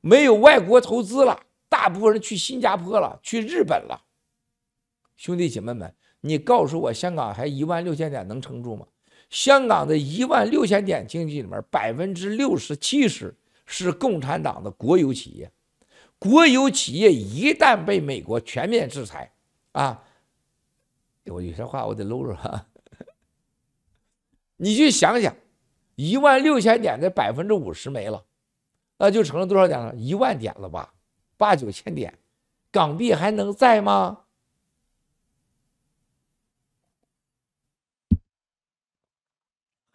[0.00, 4.04] 没有外国投资了，大部分人去新加坡了，去日本了。
[5.16, 8.86] 兄弟姐妹们，你告诉我，香港还一万六千点能撑住吗？
[9.30, 13.36] 香港的一万六千点经济里面，百分之六十七十。
[13.64, 15.50] 是共产党的国有企业，
[16.18, 19.32] 国有企业一旦被美国全面制裁，
[19.70, 20.02] 啊，
[21.26, 22.66] 我有些话我得搂着。
[24.62, 25.34] 你去想想，
[25.96, 28.22] 一万六千点的百分之五十没了，
[28.96, 29.92] 那就成了多少点了？
[29.96, 30.94] 一万点了吧？
[31.36, 32.16] 八九千点，
[32.70, 34.20] 港币还能在吗？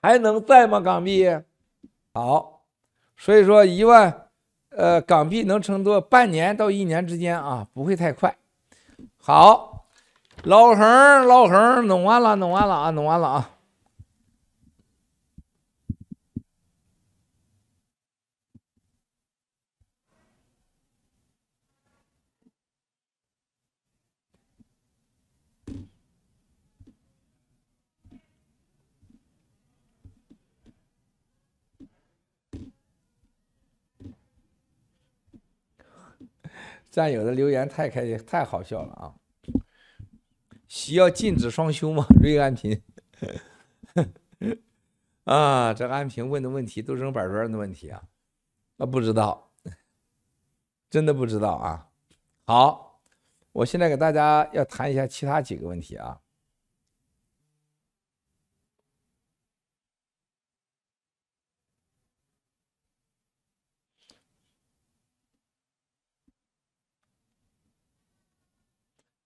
[0.02, 0.82] 还能在吗？
[0.82, 1.30] 港币？
[2.14, 2.66] 好。
[3.16, 4.30] 所以说一万，
[4.72, 8.38] 呃，港币能撑多半年到一年之间啊，不会太快。
[9.16, 9.88] 好，
[10.44, 13.57] 老横老横弄完了，弄完了啊，弄完了啊。
[36.98, 39.14] 战友的留言太开心，太好笑了啊！
[40.68, 42.04] 需要禁止双休吗？
[42.24, 42.82] 瑞安平
[45.26, 48.02] 啊，这安平问的问题都扔板砖的问题啊！
[48.78, 49.52] 啊，不知道，
[50.90, 51.88] 真的不知道啊！
[52.46, 53.00] 好，
[53.52, 56.20] 我现在给大家要谈一下其他几个问题啊。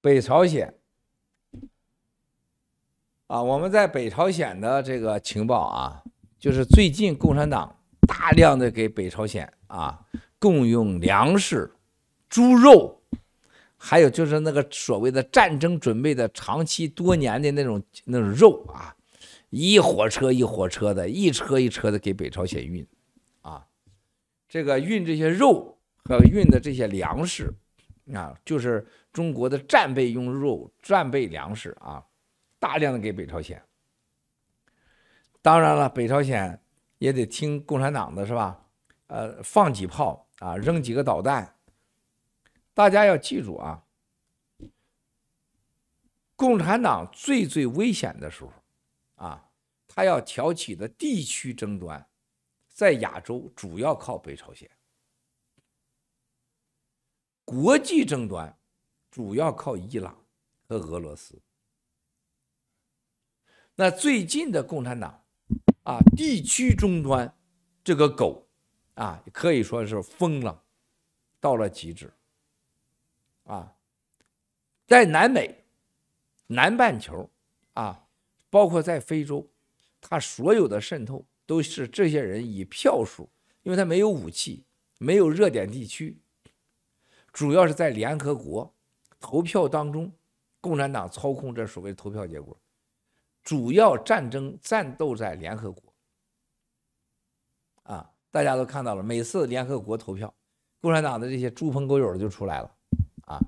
[0.02, 0.74] 北朝鲜
[3.28, 6.04] 啊，我们在北朝鲜的这个情报啊，
[6.40, 7.78] 就是最近共产党
[8.08, 10.04] 大量的给北朝鲜啊
[10.40, 11.72] 供应粮食、
[12.28, 13.04] 猪肉，
[13.78, 18.96] 还有就是那个所谓的战争准备的长期多年的那种那种肉啊，
[19.52, 22.84] 一火车一火车的，一车一车的给北朝鲜运
[23.42, 23.68] 啊，
[24.50, 27.54] 这个运这些肉和运的这些粮食。
[28.16, 32.06] 啊，就是中国的战备用肉、战备粮食啊，
[32.60, 33.62] 大量的给北朝鲜。
[35.42, 36.62] 当然了，北朝鲜
[36.98, 38.66] 也得听共产党的，是吧？
[39.08, 41.58] 呃，放几炮啊，扔几个导弹。
[42.74, 43.84] 大家要记住啊，
[46.36, 48.54] 共产党最最危险的时候
[49.16, 49.50] 啊，
[49.88, 52.08] 他要挑起的地区争端，
[52.70, 54.70] 在亚洲主要靠北朝鲜。
[57.52, 58.58] 国际争端
[59.10, 60.26] 主要靠伊朗
[60.70, 61.42] 和俄罗斯。
[63.76, 65.22] 那最近的共产党
[65.84, 67.36] 啊，地区争端
[67.84, 68.48] 这个狗
[68.94, 70.64] 啊，可以说是疯了，
[71.42, 72.14] 到了极致
[73.44, 73.76] 啊。
[74.88, 75.66] 在南美、
[76.48, 77.30] 南半球
[77.74, 78.08] 啊，
[78.50, 79.46] 包括在非洲，
[80.00, 83.30] 他所有的渗透都是这些人以票数，
[83.64, 84.64] 因为他没有武器，
[85.00, 86.18] 没有热点地区。
[87.32, 88.74] 主要是在联合国
[89.20, 90.12] 投票当中，
[90.60, 92.58] 共产党操控这所谓投票结果，
[93.42, 95.94] 主要战争战斗在联合国。
[97.84, 100.34] 啊，大家都看到了，每次联合国投票，
[100.82, 102.76] 共产党的这些猪朋狗友就出来了。
[103.26, 103.40] 啊，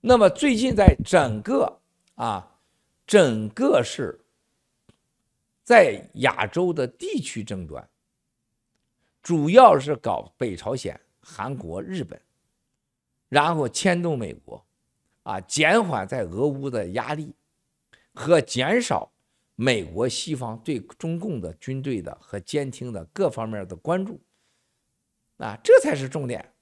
[0.00, 1.80] 那么最近在整个
[2.14, 2.58] 啊，
[3.06, 4.20] 整个是
[5.62, 7.88] 在亚洲的地区争端，
[9.22, 12.20] 主要是搞北朝鲜、韩国、日本。
[13.30, 14.62] 然后牵动美国，
[15.22, 17.32] 啊，减缓在俄乌的压力，
[18.12, 19.10] 和减少
[19.54, 24.20] 美国西方对中共的军队的和监听的各方面的关注，
[25.38, 26.52] 啊，这才是重点，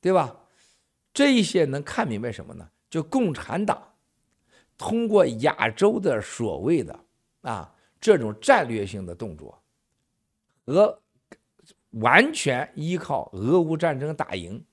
[0.00, 0.40] 对吧？
[1.12, 2.68] 这一些能看明白什么呢？
[2.90, 3.94] 就共产党
[4.76, 6.98] 通过亚洲的所谓的
[7.42, 9.62] 啊这种战略性的动作，
[10.64, 11.00] 俄
[11.90, 14.64] 完全依靠俄乌战争打赢，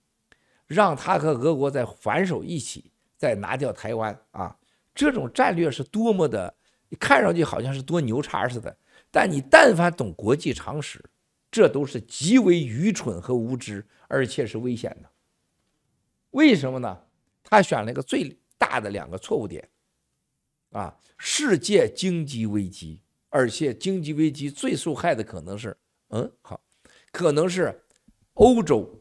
[0.72, 4.58] 让他和俄国再反手一起再拿掉台湾啊，
[4.96, 6.56] 这种战略是多么的，
[6.98, 8.78] 看上去好像是多牛叉似的，
[9.12, 11.04] 但你但凡懂国际常识，
[11.52, 15.10] 这都是极为愚蠢和无知，而且是危险的。
[16.30, 16.98] 为什么呢？
[17.44, 19.68] 他选了一个最大的两个错误点，
[20.72, 25.76] 啊，世界经济危机，而且经济危机最受害的可能是，
[26.12, 26.62] 嗯，好，
[27.12, 27.84] 可能是
[28.36, 29.01] 欧洲、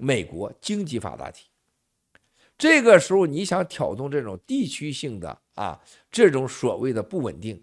[0.00, 1.48] 美国经济发达体。
[2.56, 5.80] 这个时候你想挑动这种地区性的啊，
[6.10, 7.62] 这种所谓的不稳定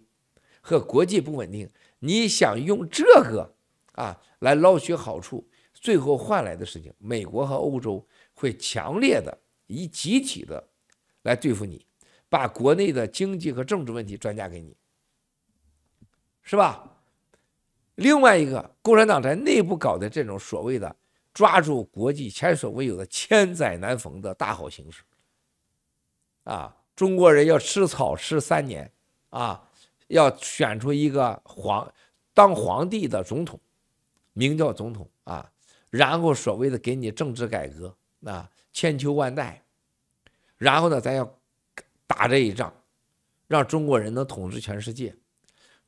[0.62, 1.70] 和国际不稳定，
[2.00, 3.54] 你想用这个
[3.94, 8.08] 啊来捞取好处，最后换来的事情，美国和欧洲。
[8.40, 9.36] 会强烈的
[9.66, 10.70] 以集体的
[11.24, 11.84] 来对付你，
[12.30, 14.78] 把国内的经济和政治问题转嫁给你，
[16.44, 17.02] 是吧？
[17.96, 20.96] 另外一个，共产党在内部搞的这种所谓的
[21.38, 25.04] 抓住国际前所未有的千载难逢的大好形势，
[26.46, 28.92] 啊，中国人要吃草吃三年，
[29.30, 29.70] 啊，
[30.08, 31.94] 要选出一个皇
[32.34, 33.60] 当皇帝的总统，
[34.34, 35.48] 名叫总统啊，
[35.92, 37.96] 然后所谓的给你政治改革。
[38.26, 39.64] 啊，千秋万代，
[40.58, 41.40] 然后呢，咱要
[42.08, 42.74] 打这一仗，
[43.48, 45.16] 让中国人能统治全世界。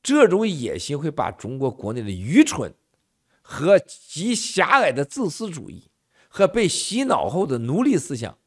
[0.00, 2.72] 这种野心会把中国国内的愚蠢
[3.50, 5.90] 和极狭隘的自私主义
[6.28, 8.38] 和被洗脑后的奴隶思想，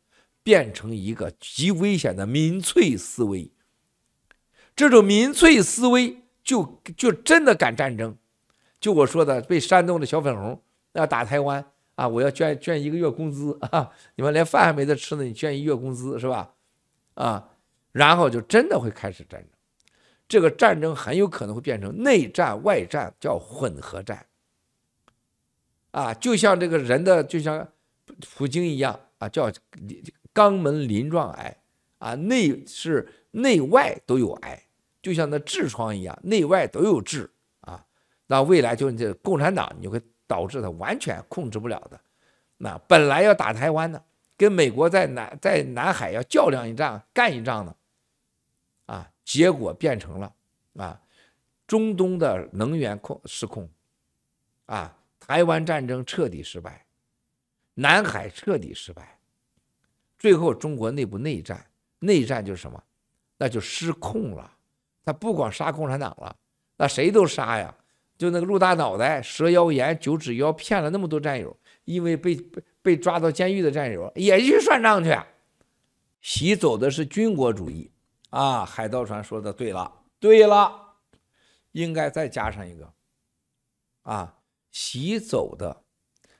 [0.42, 3.52] 变成一个极危险的民粹思维。
[4.74, 8.18] 这种民粹思维就就真的敢战争，
[8.80, 11.66] 就我说的，被煽动的小粉红要打台湾。
[11.96, 12.08] 啊！
[12.08, 13.92] 我要捐捐一个月工资啊！
[14.16, 16.56] 你们连饭还没得吃呢，你捐一月工资是吧？
[17.14, 17.50] 啊，
[17.92, 19.50] 然后就真的会开始战争。
[20.28, 24.26] 这个战争很有可能会变成内战外战，叫混合战。
[25.94, 27.68] 啊，就像这个人的，就像
[28.36, 29.50] 普京一样啊，叫
[30.34, 31.58] 肛门鳞状癌
[31.98, 34.62] 啊，内是内外都有癌，
[35.02, 37.30] 就像那痔疮一样，内外都有痔
[37.62, 37.86] 啊。
[38.28, 40.00] 那未来就这共产党，你会。
[40.26, 42.00] 导致他完全控制不了的，
[42.58, 44.04] 那本来要打台湾的，
[44.36, 47.76] 跟美国在南在南海要较量一仗干一仗的，
[48.86, 50.34] 啊，结果变成了
[50.78, 51.00] 啊，
[51.68, 53.70] 中东的能源控失控，
[54.66, 56.86] 啊，台湾战争彻底失败，
[57.76, 59.18] 南海彻底失败，
[60.20, 61.66] 最后中国内部内战，
[62.00, 62.84] 内战就是什么？
[63.38, 64.52] 那就失控了，
[65.06, 66.36] 他不光杀共产党了，
[66.76, 67.74] 那谁都杀呀。
[68.18, 71.56] 就那个陆大脑袋、蛇妖言、九指妖骗了那么多战友，
[71.86, 75.18] 因为被被被抓到监狱的战友也去算账去。
[76.22, 77.90] 习走的是军国主义
[78.30, 78.66] 啊！
[78.66, 80.96] 海盗船说的对了，对了，
[81.72, 82.94] 应该再加上一个
[84.04, 84.36] 啊，
[84.74, 85.86] 袭走的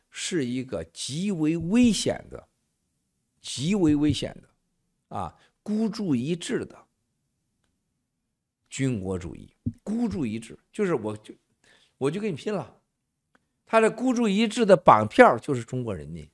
[0.10, 2.50] 是一个极为危险的、
[3.40, 6.86] 极为危险的啊，孤注一掷的
[8.70, 9.56] 军国主义。
[9.82, 11.34] 孤注一掷就是我就。
[12.00, 12.82] 我就跟你拼了！
[13.66, 16.30] 他的孤注一掷的绑票就是中国人民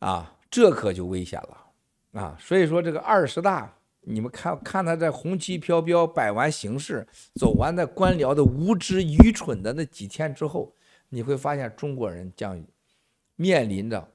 [0.00, 2.36] 啊，这可就危险了啊！
[2.40, 10.74] 所以说这个二十大，你们看看他在红旗飘飘摆完形式，走完那官僚的无知愚蠢的那几天之后，
[11.08, 12.62] 你会发现中国人将
[13.36, 14.12] 面临着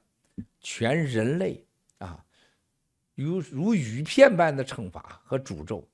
[0.60, 1.64] 全人类
[1.98, 2.22] 啊，
[3.14, 5.86] 如如雨片般的惩罚和诅咒。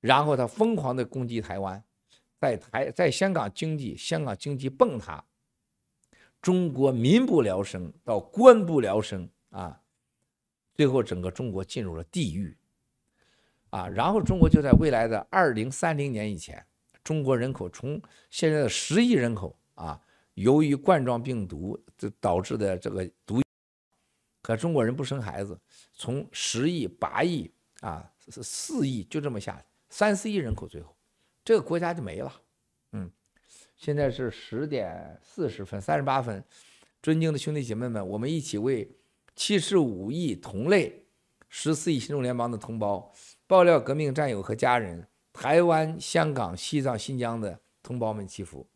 [0.00, 1.82] 然后他疯狂的攻击台湾，
[2.38, 5.24] 在台在香港经济，香港经济崩塌，
[6.42, 9.80] 中国民不聊生到官不聊生啊，
[10.74, 12.56] 最后整个中国进入了地狱，
[13.70, 16.64] 啊，然后中国就在未来的二零三零年以前，
[17.02, 20.00] 中国人口从现在的十亿人口啊，
[20.34, 23.40] 由于冠状病毒这导致的这个毒，
[24.42, 25.58] 可中国人不生孩子，
[25.94, 29.64] 从十亿八亿啊四亿就这么下。
[29.90, 30.96] 三四亿人口，最后
[31.44, 32.42] 这个国家就没了。
[32.92, 33.08] 嗯，
[33.76, 36.44] 现在是十点四十分，三十八分。
[37.00, 38.90] 尊敬的兄弟姐妹们，我们一起为
[39.36, 41.06] 七十五亿同类、
[41.48, 43.12] 十四亿新中联邦的同胞、
[43.46, 48.68] 爆料革命战友和家人、台湾、香港、西藏、新疆的同胞们祈福。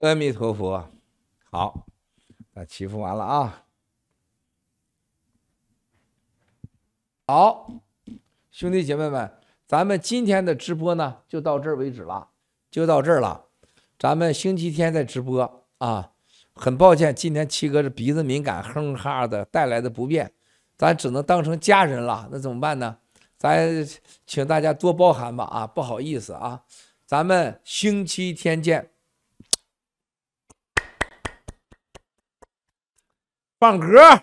[0.00, 0.90] 阿弥陀佛。
[1.50, 1.86] 好，
[2.52, 3.64] 那祈福完了啊。
[7.26, 7.72] 好，
[8.50, 9.32] 兄弟姐妹们，
[9.66, 12.28] 咱们今天的直播呢，就到这儿为止了，
[12.70, 13.46] 就到这儿了。
[13.98, 16.10] 咱们星期天再直播啊。
[16.54, 20.32] 很抱歉，今天七哥这鼻子敏感，哼哈的带来的不便，
[20.76, 22.28] 咱只能当成家人了。
[22.30, 22.98] 那怎么办呢？
[23.36, 23.84] 咱
[24.26, 26.62] 请大家多包涵吧啊，不好意思啊，
[27.04, 28.90] 咱们星期天见。
[33.58, 34.22] 放歌。